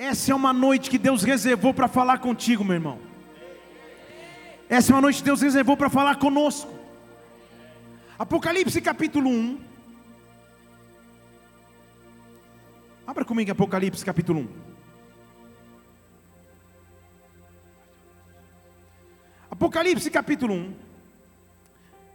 [0.00, 2.98] Essa é uma noite que Deus reservou para falar contigo, meu irmão.
[4.66, 6.72] Essa é uma noite que Deus reservou para falar conosco.
[8.18, 9.60] Apocalipse capítulo 1.
[13.06, 14.48] Abra comigo Apocalipse capítulo 1.
[19.50, 20.74] Apocalipse capítulo 1.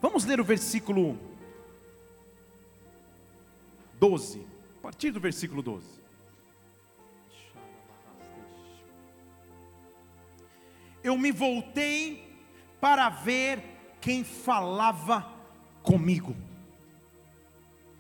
[0.02, 1.20] Vamos ler o versículo
[4.00, 4.44] 12.
[4.80, 6.05] A partir do versículo 12.
[11.06, 12.36] Eu me voltei
[12.82, 13.62] para ver
[14.02, 15.24] quem falava
[15.84, 16.36] comigo.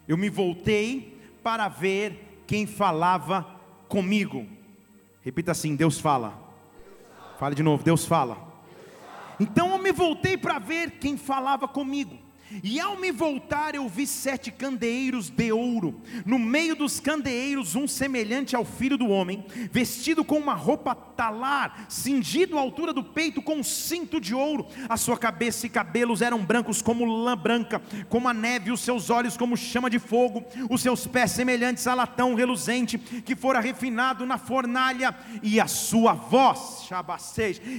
[0.07, 3.45] Eu me voltei para ver quem falava
[3.87, 4.47] comigo.
[5.21, 6.33] Repita assim: Deus fala.
[7.37, 8.39] Fale de novo: Deus fala.
[9.39, 12.17] Então eu me voltei para ver quem falava comigo.
[12.63, 16.01] E ao me voltar, eu vi sete candeeiros de ouro.
[16.25, 21.85] No meio dos candeeiros, um semelhante ao filho do homem, vestido com uma roupa talar,
[21.89, 24.67] cingido à altura do peito com um cinto de ouro.
[24.87, 29.09] A sua cabeça e cabelos eram brancos como lã branca, como a neve, os seus
[29.09, 34.25] olhos como chama de fogo, os seus pés semelhantes a latão reluzente, que fora refinado
[34.25, 36.87] na fornalha, e a sua voz,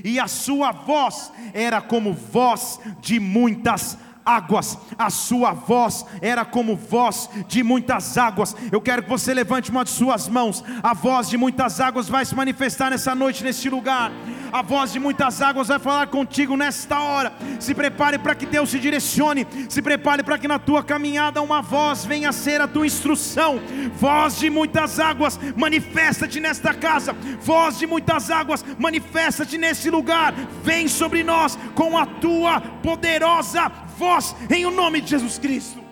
[0.05, 3.97] e a sua voz era como voz de muitas
[4.27, 8.57] águas, a sua voz era como voz de muitas águas.
[8.73, 10.65] Eu quero que você levante uma de suas mãos.
[10.83, 14.11] A voz de muitas águas vai se manifestar nessa noite, neste lugar.
[14.53, 17.33] A voz de muitas águas vai falar contigo nesta hora.
[17.61, 19.47] Se prepare para que Deus te direcione.
[19.69, 23.61] Se prepare para que na tua caminhada uma voz venha a ser a tua instrução.
[23.95, 27.15] Voz de muitas águas, manifesta-te nesta casa.
[27.41, 30.35] Voz de muitas águas, manifesta-te nesse lugar.
[30.65, 35.83] Vem sobre nós com a tua poderosa voz, em o nome de Jesus Cristo.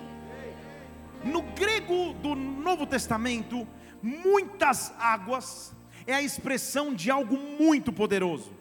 [1.25, 3.67] No grego do Novo Testamento,
[4.03, 5.75] muitas águas
[6.07, 8.53] é a expressão de algo muito poderoso.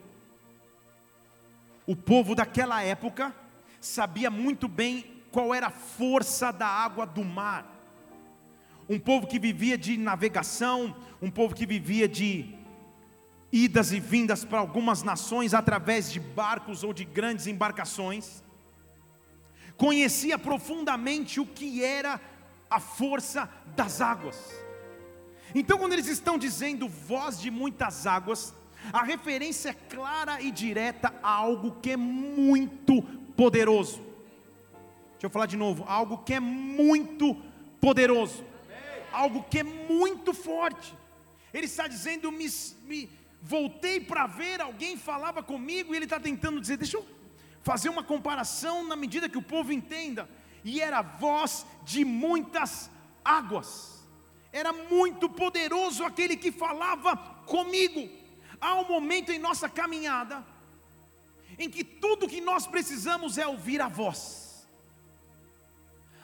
[1.85, 3.35] O povo daquela época
[3.81, 7.69] sabia muito bem qual era a força da água do mar.
[8.87, 12.55] Um povo que vivia de navegação, um povo que vivia de
[13.51, 18.41] idas e vindas para algumas nações através de barcos ou de grandes embarcações
[19.77, 22.19] conhecia profundamente o que era
[22.69, 24.37] a força das águas.
[25.53, 28.53] Então, quando eles estão dizendo voz de muitas águas,
[28.91, 33.01] a referência é clara e direta a algo que é muito
[33.35, 33.97] poderoso.
[35.11, 37.35] Deixa eu falar de novo: algo que é muito
[37.79, 38.43] poderoso,
[39.11, 40.93] algo que é muito forte.
[41.53, 42.47] Ele está dizendo: me,
[42.85, 43.09] me
[43.41, 47.05] voltei para ver, alguém falava comigo, e ele está tentando dizer: deixa eu
[47.63, 50.29] fazer uma comparação na medida que o povo entenda,
[50.63, 52.91] e era voz de muitas
[53.23, 54.05] águas,
[54.51, 57.15] era muito poderoso aquele que falava
[57.47, 58.07] comigo.
[58.61, 60.45] Há um momento em nossa caminhada,
[61.57, 64.67] em que tudo que nós precisamos é ouvir a voz.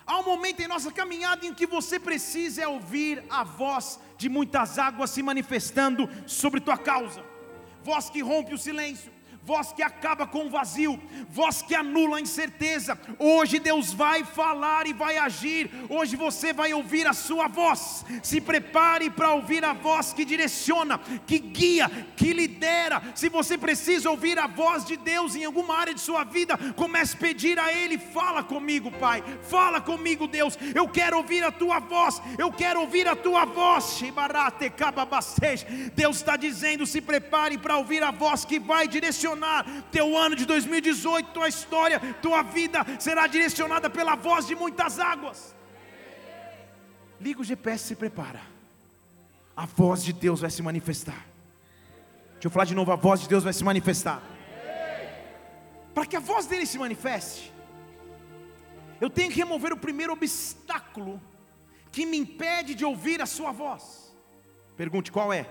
[0.05, 4.27] Há um momento em nossa caminhada em que você precisa é ouvir a voz de
[4.27, 7.23] muitas águas se manifestando sobre tua causa,
[7.83, 9.11] voz que rompe o silêncio,
[9.49, 12.95] voz que acaba com o vazio, voz que anula a incerteza.
[13.17, 15.71] Hoje Deus vai falar e vai agir.
[15.89, 18.05] Hoje você vai ouvir a sua voz.
[18.21, 23.01] Se prepare para ouvir a voz que direciona, que guia, que lidera.
[23.15, 27.15] Se você precisa ouvir a voz de Deus em alguma área de sua vida, comece
[27.15, 29.23] a pedir a Ele: fala comigo, Pai.
[29.49, 30.59] Fala comigo, Deus.
[30.75, 32.21] Eu quero ouvir a tua voz.
[32.37, 33.99] Eu quero ouvir a tua voz.
[35.95, 40.35] Deus está dizendo: se prepare para ouvir a voz que vai direcionar direcionar teu ano
[40.35, 45.55] de 2018, tua história, tua vida será direcionada pela voz de muitas águas.
[47.19, 48.41] Liga o GPS, se prepara.
[49.55, 51.25] A voz de Deus vai se manifestar.
[52.33, 54.21] Deixa eu falar de novo, a voz de Deus vai se manifestar.
[55.93, 57.51] Para que a voz dele se manifeste,
[59.01, 61.21] eu tenho que remover o primeiro obstáculo
[61.91, 64.13] que me impede de ouvir a sua voz.
[64.77, 65.45] Pergunte qual é?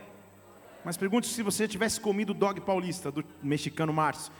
[0.89, 4.33] Mas pergunte se você tivesse comido o dog paulista do mexicano Márcio.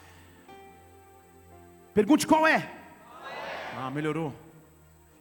[1.93, 2.75] Pergunte qual é?
[3.77, 4.35] Ah, melhorou.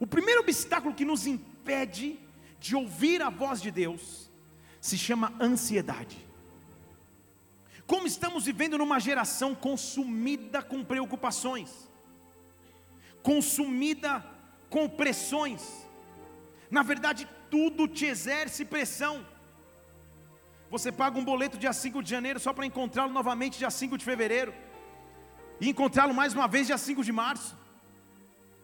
[0.00, 2.18] O primeiro obstáculo que nos impede
[2.58, 4.30] de ouvir a voz de Deus
[4.80, 6.16] se chama ansiedade.
[7.86, 11.90] Como estamos vivendo numa geração consumida com preocupações,
[13.22, 14.24] consumida
[14.70, 15.86] com pressões,
[16.70, 19.26] na verdade, tudo te exerce pressão.
[20.70, 24.04] Você paga um boleto dia 5 de janeiro só para encontrá-lo novamente dia 5 de
[24.04, 24.52] fevereiro.
[25.60, 27.56] E encontrá-lo mais uma vez dia 5 de março.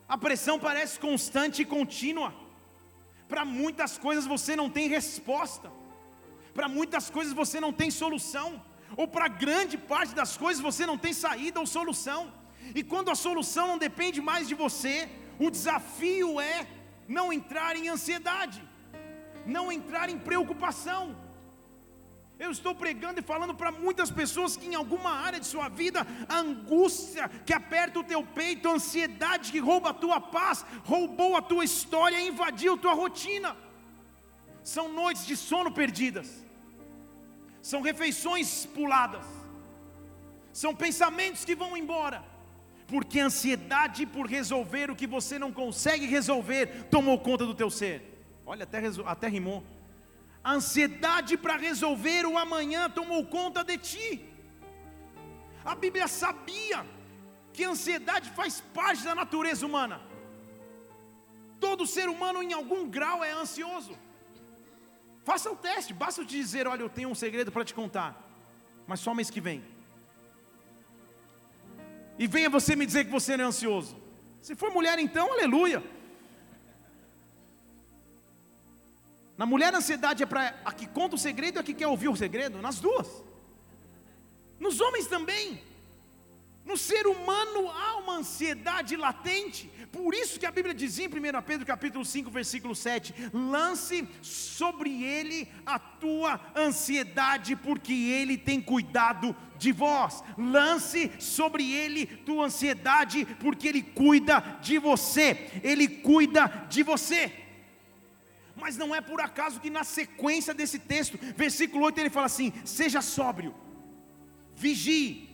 [0.07, 2.35] A pressão parece constante e contínua.
[3.27, 5.73] Para muitas coisas você não tem resposta.
[6.53, 8.63] Para muitas coisas você não tem solução,
[8.97, 12.33] ou para grande parte das coisas você não tem saída ou solução.
[12.75, 15.09] E quando a solução não depende mais de você,
[15.39, 16.67] o desafio é
[17.09, 18.63] não entrar em ansiedade,
[19.45, 21.24] não entrar em preocupação.
[22.39, 26.05] Eu estou pregando e falando para muitas pessoas que em alguma área de sua vida,
[26.29, 31.37] a angústia que aperta o teu peito, a ansiedade que rouba a tua paz, roubou
[31.37, 33.57] a tua história, invadiu a tua rotina.
[34.65, 36.45] São noites de sono perdidas,
[37.63, 39.27] são refeições puladas,
[40.53, 42.25] são pensamentos que vão embora,
[42.89, 47.71] porque a ansiedade por resolver o que você não consegue resolver tomou conta do teu
[47.71, 48.27] ser.
[48.45, 49.63] Olha, até, até rimou.
[50.45, 54.09] A ansiedade para resolver o amanhã tomou conta de ti.
[55.65, 56.87] A Bíblia sabia
[57.53, 60.01] que a ansiedade faz parte da natureza humana.
[61.59, 63.97] Todo ser humano, em algum grau, é ansioso.
[65.25, 68.11] Faça o teste, basta eu te dizer: olha, eu tenho um segredo para te contar,
[68.87, 69.65] mas só mês que vem.
[72.19, 73.97] E venha você me dizer que você não é ansioso.
[74.43, 75.83] Se for mulher, então, aleluia.
[79.37, 81.89] Na mulher, a ansiedade é para a que conta o segredo e a que quer
[81.89, 83.09] ouvir o segredo, nas duas.
[84.59, 85.61] Nos homens também.
[86.65, 89.71] No ser humano há uma ansiedade latente.
[89.93, 91.11] Por isso que a Bíblia diz em 1
[91.45, 99.37] Pedro capítulo 5, versículo 7: lance sobre ele a tua ansiedade, porque ele tem cuidado
[99.59, 100.25] de vós.
[100.39, 105.51] Lance sobre ele tua ansiedade, porque ele cuida de você.
[105.63, 107.44] Ele cuida de você.
[108.57, 112.53] Mas não é por acaso que na sequência desse texto, versículo 8, ele fala assim:
[112.65, 113.55] seja sóbrio,
[114.55, 115.31] vigie.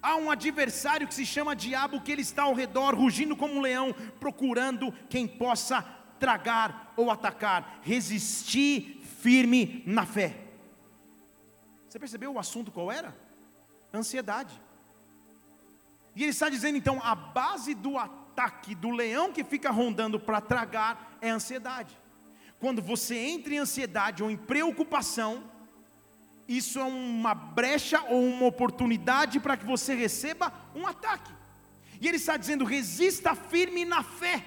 [0.00, 3.60] Há um adversário que se chama diabo, que ele está ao redor, rugindo como um
[3.60, 5.82] leão, procurando quem possa
[6.20, 7.80] tragar ou atacar.
[7.82, 10.44] Resistir firme na fé.
[11.88, 13.16] Você percebeu o assunto qual era?
[13.92, 14.60] Ansiedade.
[16.14, 20.40] E ele está dizendo então: a base do ataque do leão que fica rondando para
[20.40, 21.98] tragar é a ansiedade.
[22.60, 25.44] Quando você entra em ansiedade ou em preocupação,
[26.48, 31.32] isso é uma brecha ou uma oportunidade para que você receba um ataque.
[32.00, 34.44] E ele está dizendo: resista firme na fé.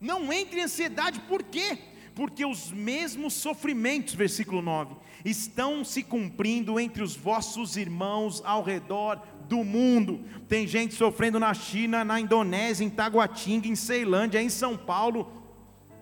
[0.00, 1.78] Não entre em ansiedade, por quê?
[2.14, 9.20] Porque os mesmos sofrimentos, versículo 9, estão se cumprindo entre os vossos irmãos ao redor
[9.48, 10.24] do mundo.
[10.48, 15.37] Tem gente sofrendo na China, na Indonésia, em Taguatinga, em Ceilândia, em São Paulo,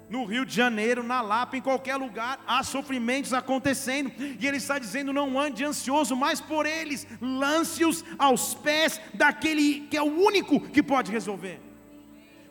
[0.08, 4.78] no Rio de Janeiro, na Lapa, em qualquer lugar, há sofrimentos acontecendo, e ele está
[4.78, 10.60] dizendo: não ande ansioso mais por eles, lance-os aos pés daquele que é o único
[10.60, 11.60] que pode resolver.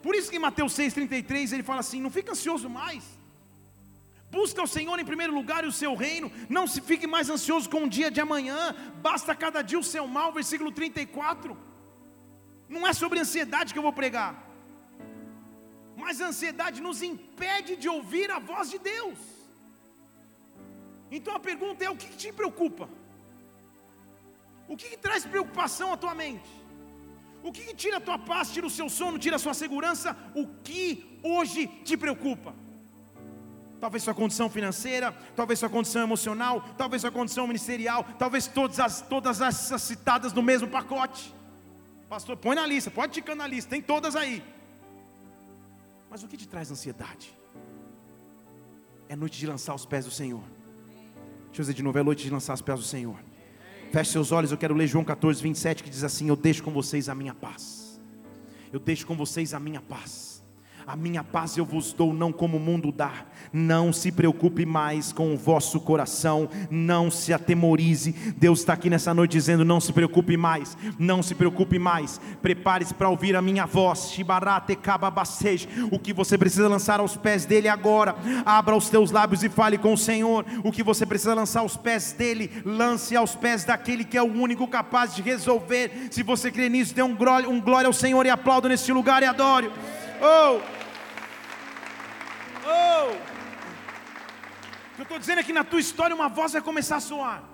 [0.02, 3.04] Por isso que em Mateus 6,33 ele fala assim: não fica ansioso mais,
[4.30, 7.70] busca o Senhor em primeiro lugar e o seu reino, não se fique mais ansioso
[7.70, 11.56] com o dia de amanhã, basta cada dia o seu mal, versículo 34.
[12.68, 14.45] Não é sobre ansiedade que eu vou pregar
[16.06, 19.18] mas a ansiedade nos impede de ouvir a voz de Deus.
[21.16, 22.88] Então a pergunta é: o que, te preocupa?
[24.68, 26.52] O que, que, traz preocupação à tua mente?
[27.42, 30.16] O que, que tira a tua paz, tira o seu sono, tira a sua segurança?
[30.42, 32.54] O que hoje te preocupa?
[33.80, 39.00] Talvez sua condição financeira, talvez sua condição emocional, talvez sua condição ministerial, talvez todas as,
[39.00, 41.34] todas essas citadas no mesmo pacote.
[42.08, 44.42] Pastor, põe na lista, pode ticar na lista, tem todas aí.
[46.10, 47.36] Mas o que te traz ansiedade?
[49.08, 50.42] É noite de lançar os pés do Senhor.
[51.46, 53.18] Deixa eu dizer de novo, é noite de lançar os pés do Senhor.
[53.92, 56.72] Feche seus olhos, eu quero ler João 14, 27, que diz assim: Eu deixo com
[56.72, 58.00] vocês a minha paz.
[58.72, 60.35] Eu deixo com vocês a minha paz
[60.86, 63.12] a minha paz eu vos dou, não como o mundo dá.
[63.52, 68.12] Não se preocupe mais com o vosso coração, não se atemorize.
[68.36, 72.20] Deus está aqui nessa noite dizendo: não se preocupe mais, não se preocupe mais.
[72.40, 74.16] Prepare-se para ouvir a minha voz.
[75.90, 78.14] O que você precisa lançar aos pés dele agora.
[78.44, 80.44] Abra os teus lábios e fale com o Senhor.
[80.62, 84.32] O que você precisa lançar aos pés dele, lance aos pés daquele que é o
[84.32, 86.08] único capaz de resolver.
[86.10, 89.22] Se você crê nisso, dê um glória, um glória ao Senhor e aplauda neste lugar
[89.22, 89.70] e adore.
[90.20, 90.56] Oh!
[90.58, 90.75] Oh!
[94.96, 97.44] Que eu estou dizendo é que na tua história uma voz vai começar a soar.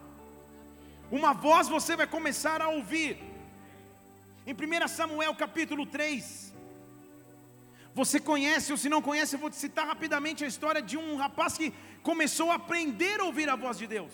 [1.10, 3.18] Uma voz você vai começar a ouvir.
[4.46, 6.54] Em 1 Samuel capítulo 3.
[7.94, 11.16] Você conhece, ou se não conhece, eu vou te citar rapidamente a história de um
[11.16, 14.12] rapaz que começou a aprender a ouvir a voz de Deus.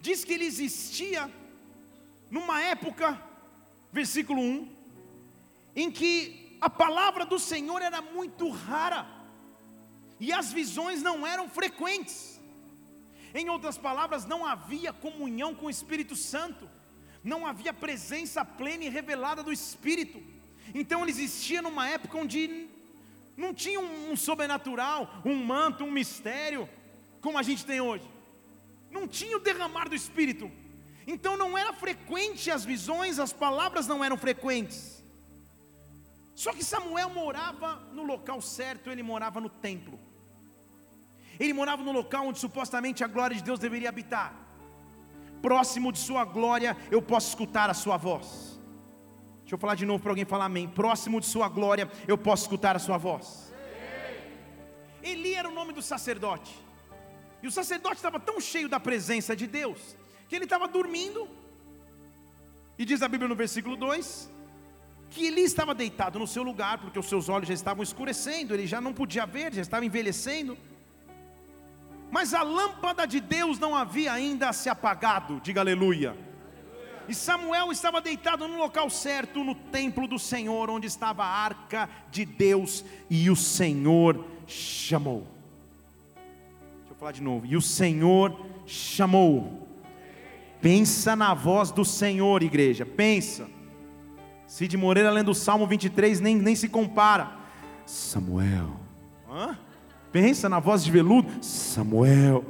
[0.00, 1.30] Diz que ele existia
[2.30, 3.22] numa época,
[3.92, 4.68] versículo 1,
[5.76, 9.19] em que a palavra do Senhor era muito rara
[10.20, 12.38] e as visões não eram frequentes.
[13.34, 16.68] Em outras palavras, não havia comunhão com o Espírito Santo,
[17.24, 20.22] não havia presença plena e revelada do Espírito.
[20.74, 22.68] Então ele existia numa época onde
[23.36, 26.68] não tinha um, sobrenatural, um manto, um mistério,
[27.20, 28.08] como a gente tem hoje.
[28.90, 30.50] Não tinha o derramar do Espírito.
[31.06, 35.02] Então não era frequente as visões, as palavras não eram frequentes.
[36.34, 39.98] Só que Samuel morava no local certo, ele morava no templo.
[41.40, 44.34] Ele morava no local onde supostamente a glória de Deus deveria habitar.
[45.40, 48.60] Próximo de sua glória, eu posso escutar a sua voz.
[49.40, 50.68] Deixa eu falar de novo para alguém falar amém.
[50.68, 53.52] Próximo de sua glória, eu posso escutar a sua voz.
[55.02, 56.52] Eli era o nome do sacerdote.
[57.42, 59.96] E o sacerdote estava tão cheio da presença de Deus,
[60.28, 61.26] que ele estava dormindo.
[62.78, 64.30] E diz a Bíblia no versículo 2:
[65.08, 68.66] que Eli estava deitado no seu lugar, porque os seus olhos já estavam escurecendo, ele
[68.66, 70.56] já não podia ver, já estava envelhecendo.
[72.10, 76.16] Mas a lâmpada de Deus não havia ainda se apagado, diga aleluia.
[77.08, 81.88] E Samuel estava deitado no local certo, no templo do Senhor, onde estava a arca
[82.10, 85.26] de Deus, e o Senhor chamou.
[86.78, 87.46] Deixa eu falar de novo.
[87.46, 89.68] E o Senhor chamou.
[90.60, 93.48] Pensa na voz do Senhor, igreja, pensa.
[94.46, 97.36] Cid Moreira lendo o Salmo 23 nem, nem se compara.
[97.86, 98.76] Samuel.
[99.28, 99.58] Hã?
[100.12, 102.44] Pensa na voz de veludo, Samuel.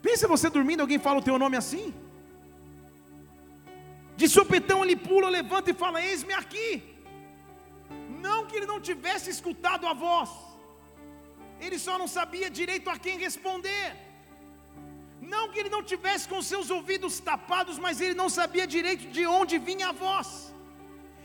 [0.00, 1.86] Pensa você dormindo, alguém fala o teu nome assim?
[4.20, 6.68] De sopetão ele pula, levanta e fala: Eis-me aqui.
[8.26, 10.30] Não que ele não tivesse escutado a voz,
[11.60, 13.86] ele só não sabia direito a quem responder.
[15.34, 19.24] Não que ele não tivesse com seus ouvidos tapados, mas ele não sabia direito de
[19.26, 20.28] onde vinha a voz.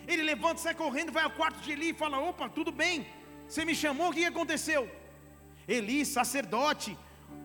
[0.08, 3.08] Ele levanta, sai correndo, vai ao quarto de Eli e fala: Opa, tudo bem,
[3.48, 4.84] você me chamou, o que aconteceu?
[5.68, 6.98] Eli, sacerdote,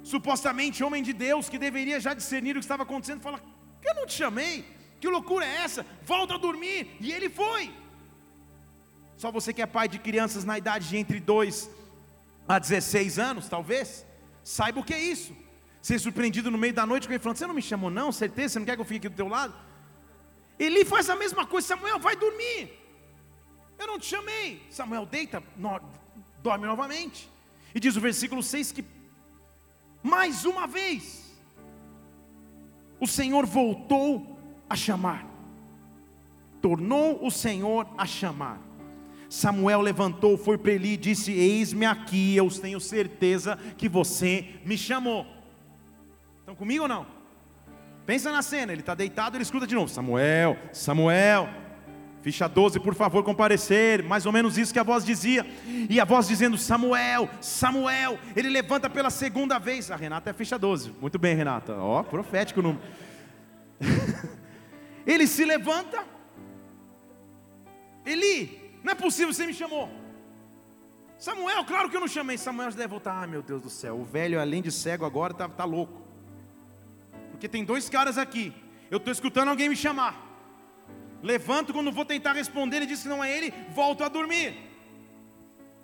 [0.03, 3.41] supostamente homem de Deus, que deveria já discernir o que estava acontecendo, fala:
[3.85, 4.65] Eu não te chamei,
[5.01, 5.87] que loucura é essa?
[6.03, 6.97] Volta a dormir.
[7.01, 7.73] E ele foi.
[9.17, 11.71] Só você que é pai de crianças na idade de entre 2
[12.49, 14.07] a 16 anos, talvez,
[14.43, 15.37] saiba o que é isso.
[15.83, 18.11] Ser surpreendido no meio da noite com ele falando: Você não me chamou, não?
[18.11, 18.55] Certeza?
[18.55, 19.55] Você não quer que eu fique aqui do teu lado?
[20.59, 22.73] Eli faz a mesma coisa, Samuel, vai dormir.
[23.79, 24.67] Eu não te chamei.
[24.71, 25.81] Samuel deita, no,
[26.43, 27.31] dorme novamente.
[27.75, 28.85] E diz o versículo 6 que,
[30.03, 31.37] mais uma vez,
[33.01, 35.27] o Senhor voltou a chamar,
[36.61, 38.61] tornou o Senhor a chamar.
[39.29, 44.77] Samuel levantou, foi para Eli e disse: Eis-me aqui, eu tenho certeza que você me
[44.79, 45.27] chamou.
[46.41, 47.07] Estão comigo ou não?
[48.07, 51.68] Pensa na cena, ele está deitado, ele escuta de novo: Samuel, Samuel.
[52.29, 54.03] Ficha 12, por favor, comparecer.
[54.03, 55.47] Mais ou menos isso que a voz dizia.
[55.89, 58.19] E a voz dizendo: Samuel, Samuel.
[58.37, 59.91] Ele levanta pela segunda vez.
[59.91, 60.93] A Renata é ficha 12.
[61.01, 61.73] Muito bem, Renata.
[61.79, 62.83] Ó, profético o número.
[65.07, 66.05] ele se levanta.
[68.05, 69.89] Eli, não é possível, você me chamou.
[71.19, 72.37] Samuel, claro que eu não chamei.
[72.37, 73.21] Samuel deve voltar.
[73.23, 76.03] Ai meu Deus do céu, o velho, além de cego, agora está tá louco.
[77.31, 78.53] Porque tem dois caras aqui.
[78.91, 80.28] Eu estou escutando alguém me chamar.
[81.23, 84.55] Levanto quando vou tentar responder, ele diz que não é ele, volto a dormir.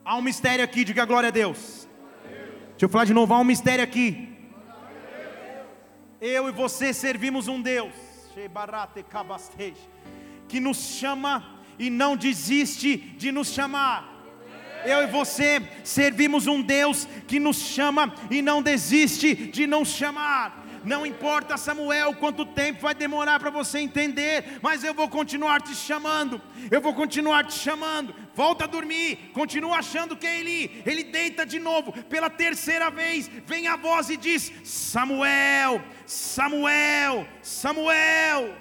[0.04, 1.88] Há um mistério aqui, diga glória a Deus.
[2.70, 4.28] Deixa eu falar de novo, há um mistério aqui.
[6.20, 7.92] Eu e você servimos um Deus
[10.48, 14.12] que nos chama e não desiste de nos chamar.
[14.84, 20.63] Eu e você servimos um Deus que nos chama e não desiste de nos chamar.
[20.84, 25.74] Não importa, Samuel, quanto tempo vai demorar para você entender, mas eu vou continuar te
[25.74, 26.40] chamando.
[26.70, 28.14] Eu vou continuar te chamando.
[28.34, 30.82] Volta a dormir, continua achando que é Eli.
[30.84, 38.54] Ele deita de novo, pela terceira vez, vem a voz e diz: Samuel, Samuel, Samuel.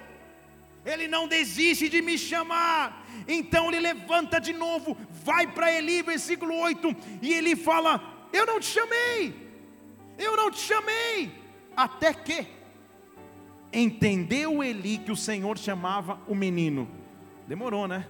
[0.85, 3.05] Ele não desiste de me chamar.
[3.27, 8.59] Então ele levanta de novo, vai para Eli, versículo 8, e ele fala: Eu não
[8.59, 9.33] te chamei,
[10.17, 11.42] eu não te chamei.
[11.75, 12.47] Até que
[13.71, 16.89] entendeu Eli que o Senhor chamava o menino.
[17.47, 18.07] Demorou, né?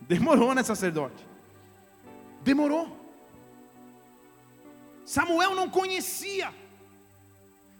[0.00, 1.26] Demorou, né, sacerdote?
[2.42, 2.96] Demorou.
[5.04, 6.52] Samuel não conhecia.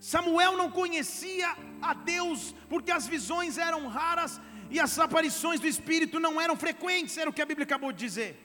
[0.01, 6.21] Samuel não conhecia a Deus, porque as visões eram raras e as aparições do Espírito
[6.21, 8.45] não eram frequentes, era o que a Bíblia acabou de dizer.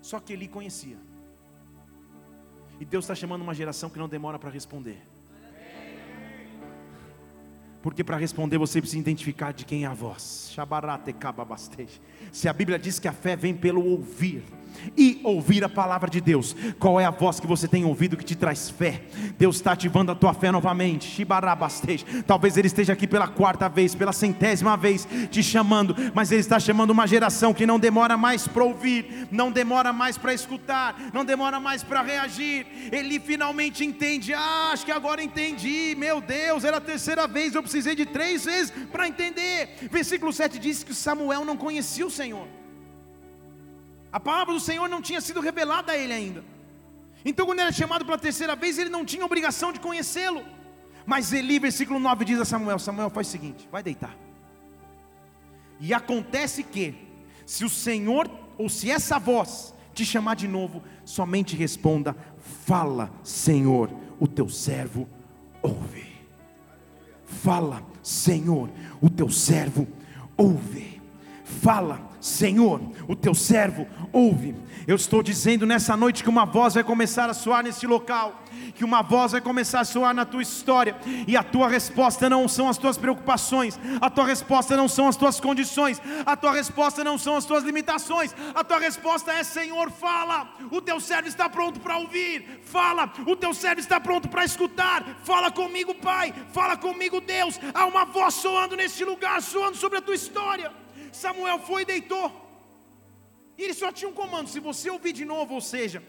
[0.00, 0.98] Só que ele conhecia.
[2.78, 5.06] E Deus está chamando uma geração que não demora para responder.
[7.82, 10.54] Porque para responder você precisa identificar de quem é a voz.
[12.32, 14.44] Se a Bíblia diz que a fé vem pelo ouvir,
[14.96, 16.54] e ouvir a palavra de Deus.
[16.78, 19.02] Qual é a voz que você tem ouvido que te traz fé?
[19.38, 21.26] Deus está ativando a tua fé novamente.
[22.26, 26.58] Talvez Ele esteja aqui pela quarta vez, pela centésima vez, te chamando, mas Ele está
[26.58, 31.24] chamando uma geração que não demora mais para ouvir, não demora mais para escutar, não
[31.24, 32.66] demora mais para reagir.
[32.90, 34.32] Ele finalmente entende.
[34.34, 35.94] Ah, acho que agora entendi.
[35.96, 39.76] Meu Deus, era a terceira vez, eu precisei de três vezes para entender.
[39.90, 42.46] Versículo 7 diz que Samuel não conhecia o Senhor.
[44.12, 46.44] A palavra do Senhor não tinha sido revelada a ele ainda.
[47.24, 50.42] Então, quando era chamado pela terceira vez, ele não tinha obrigação de conhecê-lo.
[51.06, 54.16] Mas Eli, versículo 9, diz a Samuel: Samuel, faz o seguinte, vai deitar.
[55.78, 56.94] E acontece que,
[57.46, 62.16] se o Senhor, ou se essa voz te chamar de novo, somente responda:
[62.66, 65.08] Fala, Senhor, o teu servo
[65.62, 66.09] ouve.
[67.30, 68.68] Fala, Senhor,
[69.00, 69.86] o teu servo
[70.36, 71.00] ouve.
[71.44, 74.54] Fala, Senhor, o teu servo ouve.
[74.86, 78.42] Eu estou dizendo nessa noite que uma voz vai começar a soar nesse local,
[78.74, 80.96] que uma voz vai começar a soar na tua história,
[81.26, 85.16] e a tua resposta não são as tuas preocupações, a tua resposta não são as
[85.16, 89.90] tuas condições, a tua resposta não são as tuas limitações, a tua resposta é: Senhor,
[89.90, 94.44] fala, o teu servo está pronto para ouvir, fala, o teu servo está pronto para
[94.44, 97.58] escutar, fala comigo, Pai, fala comigo, Deus.
[97.72, 100.70] Há uma voz soando neste lugar, soando sobre a tua história.
[101.12, 102.26] Samuel foi e deitou.
[103.56, 106.02] E ele só tinha um comando: se você ouvir de novo, ou seja,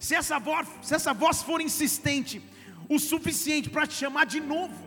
[0.00, 2.42] se essa voz, se essa voz for insistente
[2.88, 4.84] o suficiente para te chamar de novo,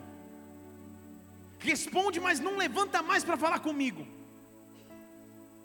[1.60, 4.08] responde, mas não levanta mais para falar comigo.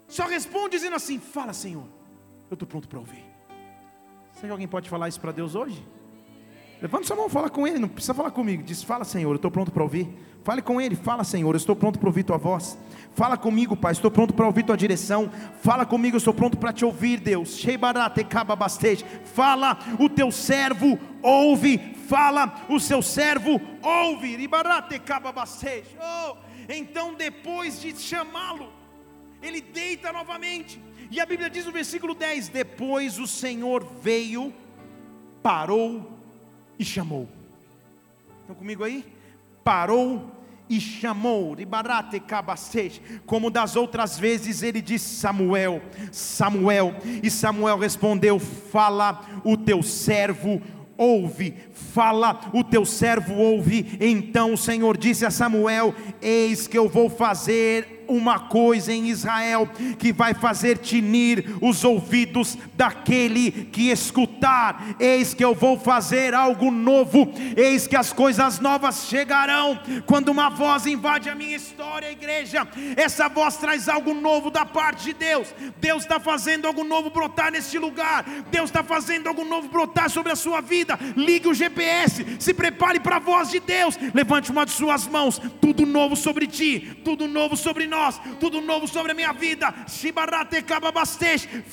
[0.07, 1.87] Só responde dizendo assim: Fala, Senhor,
[2.49, 3.25] eu estou pronto para ouvir.
[4.33, 5.85] Será que alguém pode falar isso para Deus hoje?
[6.85, 8.61] Levanta sua mão, fala com Ele, não precisa falar comigo.
[8.61, 10.07] Diz: Fala, Senhor, eu estou pronto para ouvir.
[10.43, 12.77] Fale com Ele, fala, Senhor, eu estou pronto para ouvir Tua voz.
[13.15, 15.31] Fala comigo, Pai, estou pronto para ouvir Tua direção.
[15.63, 17.59] Fala comigo, eu estou pronto para te ouvir, Deus.
[19.33, 21.79] Fala, o Teu servo ouve.
[22.07, 24.47] Fala, o Seu servo ouve.
[25.99, 26.37] Oh,
[26.69, 28.71] então, depois de chamá-lo,
[29.41, 30.79] ele deita novamente.
[31.09, 34.53] E a Bíblia diz no versículo 10: Depois o Senhor veio,
[35.41, 36.14] parou
[36.77, 37.27] e chamou.
[38.41, 39.05] Estão comigo aí?
[39.63, 40.31] Parou
[40.69, 41.55] e chamou,
[43.25, 50.61] como das outras vezes ele disse: Samuel, Samuel, e Samuel respondeu: Fala, o teu servo
[50.97, 53.97] ouve, fala, o teu servo ouve.
[53.99, 59.69] Então o Senhor disse a Samuel: Eis que eu vou fazer uma coisa em Israel
[59.97, 64.95] que vai fazer tinir os ouvidos daquele que escutar.
[64.99, 69.79] Eis que eu vou fazer algo novo, eis que as coisas novas chegarão.
[70.05, 75.05] Quando uma voz invade a minha história, igreja, essa voz traz algo novo da parte
[75.05, 75.53] de Deus.
[75.77, 80.31] Deus está fazendo algo novo brotar neste lugar, Deus está fazendo algo novo brotar sobre
[80.31, 80.97] a sua vida.
[81.15, 83.97] Ligue o GPS, se prepare para a voz de Deus.
[84.13, 88.61] Levante uma de suas mãos, tudo novo sobre ti, tudo novo sobre nós nós, tudo
[88.61, 89.73] novo sobre a minha vida.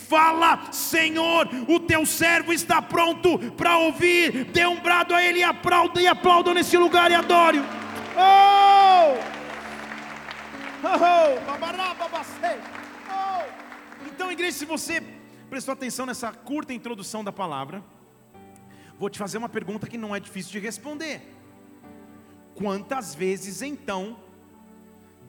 [0.09, 4.45] Fala, Senhor, o teu servo está pronto para ouvir.
[4.47, 7.59] Dê um brado a Ele e aplauda e aplauda nesse lugar e adore.
[8.17, 9.17] Oh!
[10.85, 10.89] Oh!
[10.89, 11.53] oh!
[14.07, 15.03] Então, igreja, se você
[15.51, 17.83] prestou atenção nessa curta introdução da palavra,
[18.99, 21.21] vou te fazer uma pergunta que não é difícil de responder.
[22.55, 24.17] Quantas vezes então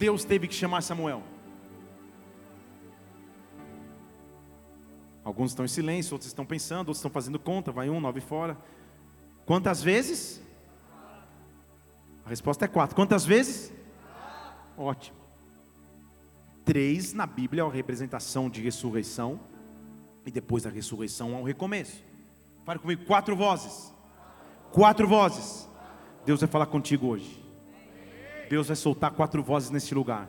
[0.04, 1.24] Deus teve que chamar Samuel?
[5.24, 8.58] Alguns estão em silêncio, outros estão pensando, outros estão fazendo conta, vai um, nove fora.
[9.46, 10.44] Quantas vezes?
[12.26, 12.98] A resposta é quatro.
[12.98, 13.72] Quantas vezes?
[14.78, 15.18] Ótimo.
[16.66, 19.40] Três na Bíblia é a representação de ressurreição,
[20.26, 22.04] e depois da ressurreição há um recomeço.
[22.66, 23.94] Fale comigo, quatro vozes.
[24.74, 25.66] Quatro vozes.
[26.26, 27.43] Deus vai falar contigo hoje.
[28.50, 30.28] Deus vai soltar quatro vozes neste lugar.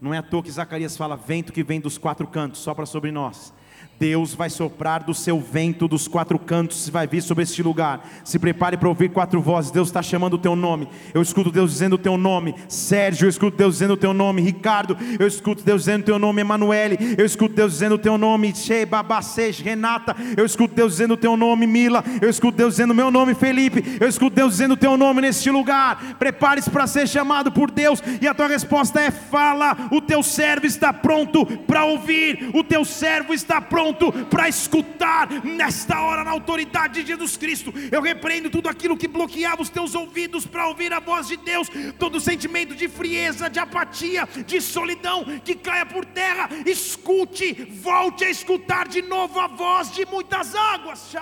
[0.00, 3.12] Não é à toa que Zacarias fala: vento que vem dos quatro cantos, sopra sobre
[3.12, 3.52] nós.
[4.02, 8.04] Deus vai soprar do seu vento dos quatro cantos, vai vir sobre este lugar.
[8.24, 9.70] Se prepare para ouvir quatro vozes.
[9.70, 10.88] Deus está chamando o teu nome.
[11.14, 12.56] Eu escuto Deus dizendo o teu nome.
[12.66, 14.42] Sérgio, eu escuto Deus dizendo o teu nome.
[14.42, 16.40] Ricardo, eu escuto Deus dizendo o teu nome.
[16.40, 18.52] Emanuele, eu escuto Deus dizendo o teu nome.
[18.88, 21.64] Babacês, Renata, eu escuto Deus dizendo o teu nome.
[21.64, 23.34] Mila, eu escuto Deus dizendo o meu nome.
[23.36, 26.16] Felipe, eu escuto Deus dizendo o teu nome neste lugar.
[26.18, 28.02] Prepare-se para ser chamado por Deus.
[28.20, 29.76] E a tua resposta é: fala.
[29.92, 32.50] O teu servo está pronto para ouvir.
[32.52, 33.91] O teu servo está pronto
[34.28, 37.72] para escutar nesta hora, na autoridade de Jesus Cristo.
[37.90, 41.68] Eu repreendo tudo aquilo que bloqueava os teus ouvidos para ouvir a voz de Deus,
[41.98, 46.48] todo sentimento de frieza, de apatia, de solidão, que caia por terra.
[46.66, 51.12] Escute, volte a escutar de novo a voz de muitas águas.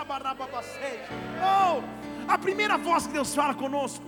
[1.42, 1.82] Oh,
[2.28, 4.04] a primeira voz que Deus fala conosco,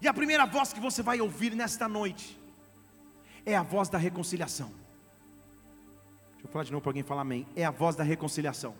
[0.00, 2.38] e a primeira voz que você vai ouvir nesta noite,
[3.44, 4.87] é a voz da reconciliação.
[6.48, 7.46] Eu falar de novo para alguém falar amém.
[7.54, 8.74] É a voz da reconciliação.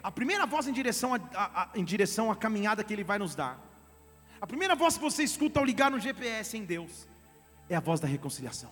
[0.00, 3.18] A primeira voz em direção a, a, a, em direção à caminhada que Ele vai
[3.18, 3.58] nos dar.
[4.40, 7.08] A primeira voz que você escuta ao ligar no GPS em Deus
[7.68, 8.70] é a voz da reconciliação.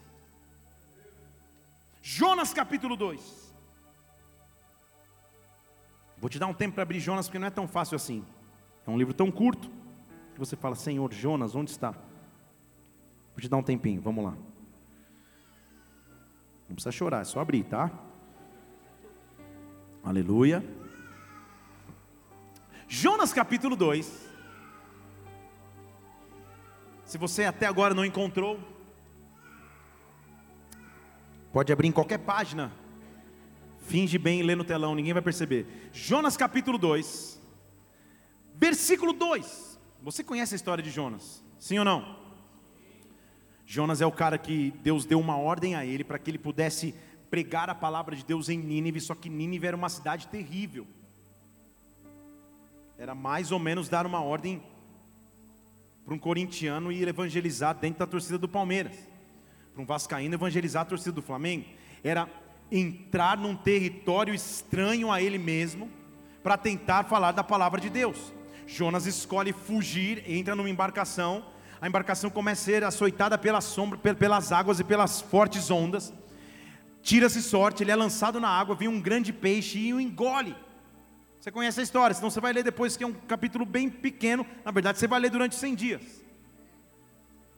[2.00, 3.52] Jonas capítulo 2.
[6.18, 8.24] Vou te dar um tempo para abrir Jonas, porque não é tão fácil assim.
[8.86, 9.68] É um livro tão curto
[10.34, 11.90] que você fala, Senhor, Jonas, onde está?
[11.90, 14.36] Vou te dar um tempinho, vamos lá.
[16.72, 17.90] Não precisa chorar, é só abrir, tá?
[20.02, 20.64] Aleluia.
[22.88, 24.30] Jonas capítulo 2.
[27.04, 28.58] Se você até agora não encontrou,
[31.52, 32.72] pode abrir em qualquer página.
[33.80, 35.90] Finge bem e lê no telão, ninguém vai perceber.
[35.92, 37.38] Jonas capítulo 2,
[38.54, 39.78] versículo 2.
[40.00, 41.44] Você conhece a história de Jonas?
[41.58, 42.21] Sim ou não?
[43.64, 46.94] Jonas é o cara que Deus deu uma ordem a ele para que ele pudesse
[47.30, 50.86] pregar a palavra de Deus em Nínive, só que Nínive era uma cidade terrível.
[52.98, 54.62] Era mais ou menos dar uma ordem
[56.04, 58.96] para um corintiano ir evangelizar dentro da torcida do Palmeiras,
[59.72, 61.64] para um vascaíno evangelizar a torcida do Flamengo.
[62.04, 62.28] Era
[62.70, 65.90] entrar num território estranho a ele mesmo
[66.42, 68.32] para tentar falar da palavra de Deus.
[68.66, 71.44] Jonas escolhe fugir, entra numa embarcação
[71.82, 76.14] a embarcação começa a ser açoitada pela sombra, pelas águas e pelas fortes ondas.
[77.02, 80.54] Tira-se sorte, ele é lançado na água, vem um grande peixe e o engole.
[81.40, 84.46] Você conhece a história, senão você vai ler depois, que é um capítulo bem pequeno.
[84.64, 86.02] Na verdade, você vai ler durante 100 dias.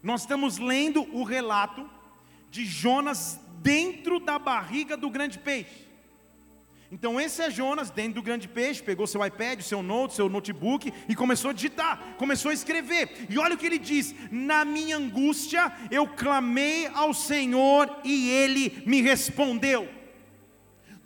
[0.02, 1.86] Nós estamos lendo o relato
[2.50, 5.86] de Jonas dentro da barriga do grande peixe.
[6.94, 10.92] Então esse é Jonas dentro do grande peixe, pegou seu iPad, seu note, seu notebook
[11.08, 13.26] e começou a digitar, começou a escrever.
[13.28, 18.80] E olha o que ele diz: Na minha angústia eu clamei ao Senhor e ele
[18.86, 19.88] me respondeu.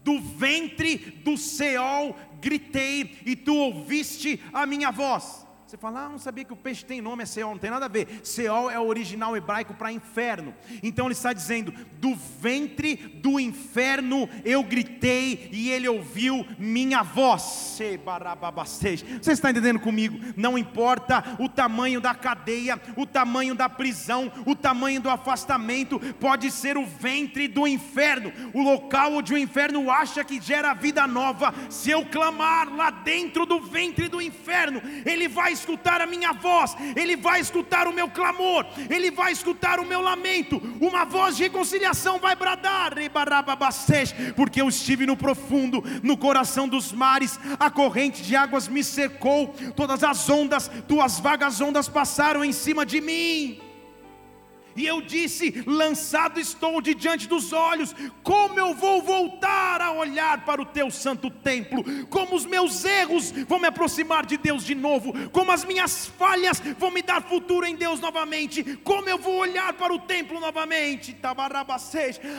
[0.05, 5.48] Do ventre do Seol gritei e tu ouviste a minha voz.
[5.69, 7.85] Você fala, ah, não sabia que o peixe tem nome, é Seol, não tem nada
[7.85, 8.21] a ver.
[8.23, 10.55] Seol é o original hebraico para inferno.
[10.83, 17.43] Então ele está dizendo: do ventre do inferno eu gritei e ele ouviu minha voz.
[17.43, 18.01] Você
[19.31, 20.19] está entendendo comigo?
[20.39, 26.51] Não importa o tamanho da cadeia, o tamanho da prisão, o tamanho do afastamento, pode
[26.51, 31.53] ser o ventre do inferno, o local onde o inferno acha que gera vida nova.
[31.69, 36.77] Se eu clamar lá dentro do ventre do inferno, ele vai escutar a minha voz,
[36.97, 41.43] Ele vai escutar o meu clamor, Ele vai escutar o meu lamento, uma voz de
[41.45, 42.95] reconciliação vai bradar,
[44.35, 49.55] porque eu estive no profundo, no coração dos mares, a corrente de águas me cercou,
[49.77, 53.68] todas as ondas, tuas vagas ondas passaram em cima de mim.
[54.79, 60.45] E eu disse: Lançado estou de diante dos olhos, como eu vou voltar a olhar
[60.45, 61.85] para o teu santo templo?
[62.07, 65.13] Como os meus erros vão me aproximar de Deus de novo?
[65.31, 68.63] Como as minhas falhas vão me dar futuro em Deus novamente?
[68.85, 71.17] Como eu vou olhar para o templo novamente?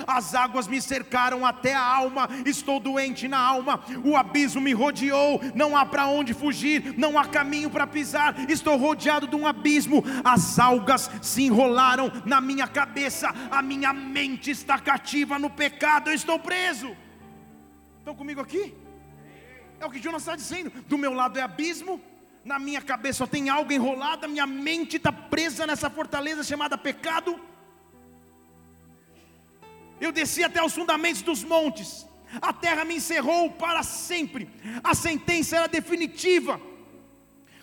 [0.07, 5.41] As águas me cercaram até a alma, estou doente na alma, o abismo me rodeou,
[5.53, 10.01] não há para onde fugir, não há caminho para pisar, estou rodeado de um abismo,
[10.23, 16.13] as algas se enrolaram na minha cabeça, a minha mente está cativa no pecado, eu
[16.13, 16.95] estou preso.
[17.97, 18.73] Estão comigo aqui?
[19.79, 20.69] É o que Jonas está dizendo.
[20.83, 21.99] Do meu lado é abismo,
[22.45, 27.39] na minha cabeça tem algo enrolado, a minha mente está presa nessa fortaleza chamada pecado.
[29.99, 32.07] Eu desci até os fundamentos dos montes,
[32.41, 34.47] a terra me encerrou para sempre,
[34.81, 36.61] a sentença era definitiva,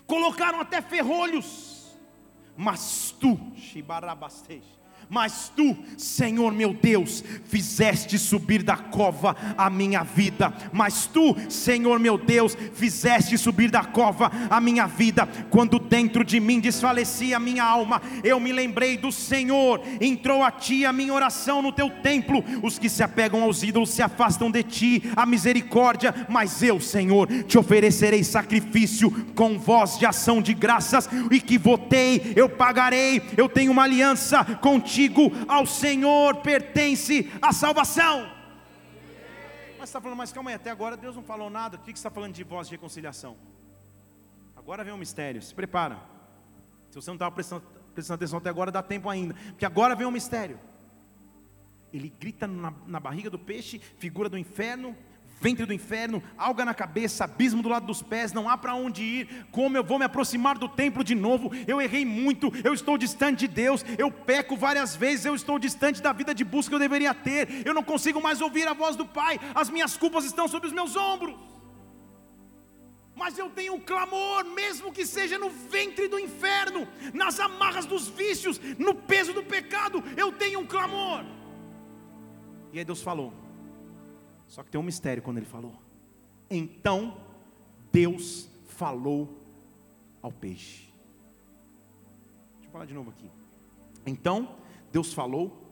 [0.07, 1.76] colocaram até ferrolhos
[2.57, 3.39] mas tu,
[5.09, 10.53] mas tu, Senhor meu Deus, fizeste subir da cova a minha vida.
[10.73, 15.29] Mas tu, Senhor meu Deus, fizeste subir da cova a minha vida.
[15.49, 19.81] Quando dentro de mim desfalecia a minha alma, eu me lembrei do Senhor.
[20.01, 22.43] Entrou a ti a minha oração no teu templo.
[22.63, 26.15] Os que se apegam aos ídolos se afastam de ti, a misericórdia.
[26.29, 31.09] Mas eu, Senhor, te oferecerei sacrifício com voz de ação de graças.
[31.31, 33.23] E que votei, eu pagarei.
[33.37, 38.33] Eu tenho uma aliança contigo contigo, ao Senhor pertence a salvação.
[39.79, 41.77] Mas está falando, mas calma aí, até agora Deus não falou nada.
[41.77, 43.37] O que você está falando de voz de reconciliação?
[44.57, 45.99] Agora vem um mistério, se prepara.
[46.91, 47.63] Se você não estava prestando,
[47.95, 49.35] prestando atenção até agora, dá tempo ainda.
[49.35, 50.59] Porque agora vem um mistério.
[51.93, 54.97] Ele grita na, na barriga do peixe, figura do inferno,
[55.41, 59.03] ventre do inferno, alga na cabeça, abismo do lado dos pés, não há para onde
[59.03, 59.47] ir.
[59.51, 61.51] Como eu vou me aproximar do templo de novo?
[61.67, 66.01] Eu errei muito, eu estou distante de Deus, eu peco várias vezes, eu estou distante
[66.01, 67.67] da vida de busca que eu deveria ter.
[67.67, 69.39] Eu não consigo mais ouvir a voz do Pai.
[69.55, 71.37] As minhas culpas estão sobre os meus ombros.
[73.15, 78.09] Mas eu tenho um clamor, mesmo que seja no ventre do inferno, nas amarras dos
[78.09, 81.25] vícios, no peso do pecado, eu tenho um clamor.
[82.75, 83.33] E aí Deus falou:
[84.57, 85.75] só que tem um mistério quando ele falou.
[86.49, 87.21] Então
[87.93, 89.39] Deus falou
[90.23, 90.91] ao peixe.
[92.55, 93.31] Deixa eu falar de novo aqui.
[94.07, 94.57] Então
[94.91, 95.63] Deus falou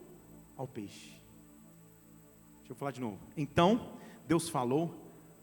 [0.55, 1.19] ao peixe.
[2.59, 3.19] Deixa eu falar de novo.
[3.35, 3.91] Então
[4.29, 4.95] Deus falou